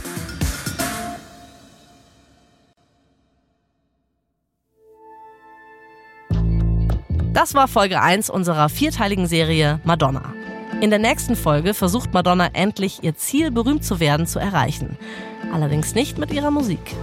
[7.33, 10.33] Das war Folge 1 unserer vierteiligen Serie Madonna.
[10.83, 14.97] In der nächsten Folge versucht Madonna endlich ihr Ziel, berühmt zu werden, zu erreichen.
[15.53, 16.93] Allerdings nicht mit ihrer Musik.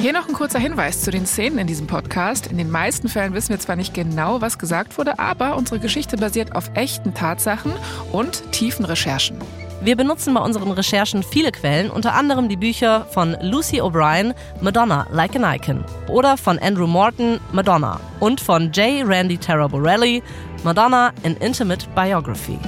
[0.00, 2.46] Hier noch ein kurzer Hinweis zu den Szenen in diesem Podcast.
[2.46, 6.16] In den meisten Fällen wissen wir zwar nicht genau, was gesagt wurde, aber unsere Geschichte
[6.16, 7.72] basiert auf echten Tatsachen
[8.12, 9.38] und tiefen Recherchen.
[9.80, 15.08] Wir benutzen bei unseren Recherchen viele Quellen, unter anderem die Bücher von Lucy O'Brien, Madonna,
[15.10, 19.04] Like an Icon, oder von Andrew Morton, Madonna, und von J.
[19.04, 20.22] Randy Taraborelli,
[20.62, 22.60] Madonna, an Intimate Biography.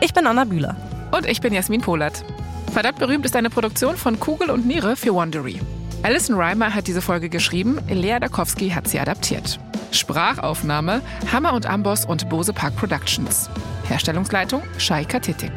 [0.00, 0.76] Ich bin Anna Bühler.
[1.12, 2.24] Und ich bin Jasmin Polat.
[2.72, 5.60] Verdammt berühmt ist eine Produktion von Kugel und Niere für Wondery.
[6.02, 9.58] Alison Reimer hat diese Folge geschrieben, Lea Dakowski hat sie adaptiert.
[9.92, 11.00] Sprachaufnahme
[11.32, 13.48] Hammer und Amboss und Bose Park Productions.
[13.88, 15.52] Herstellungsleitung Shai Katitik.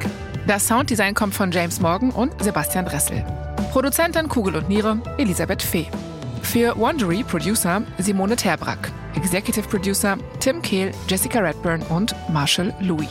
[0.45, 3.25] Das Sounddesign kommt von James Morgan und Sebastian Dressel.
[3.71, 5.87] Produzentin Kugel und Niere Elisabeth Fee.
[6.43, 8.91] Für Wondery Producer Simone Terbrack.
[9.15, 13.09] Executive Producer Tim Kehl, Jessica Redburn und Marshall Louis.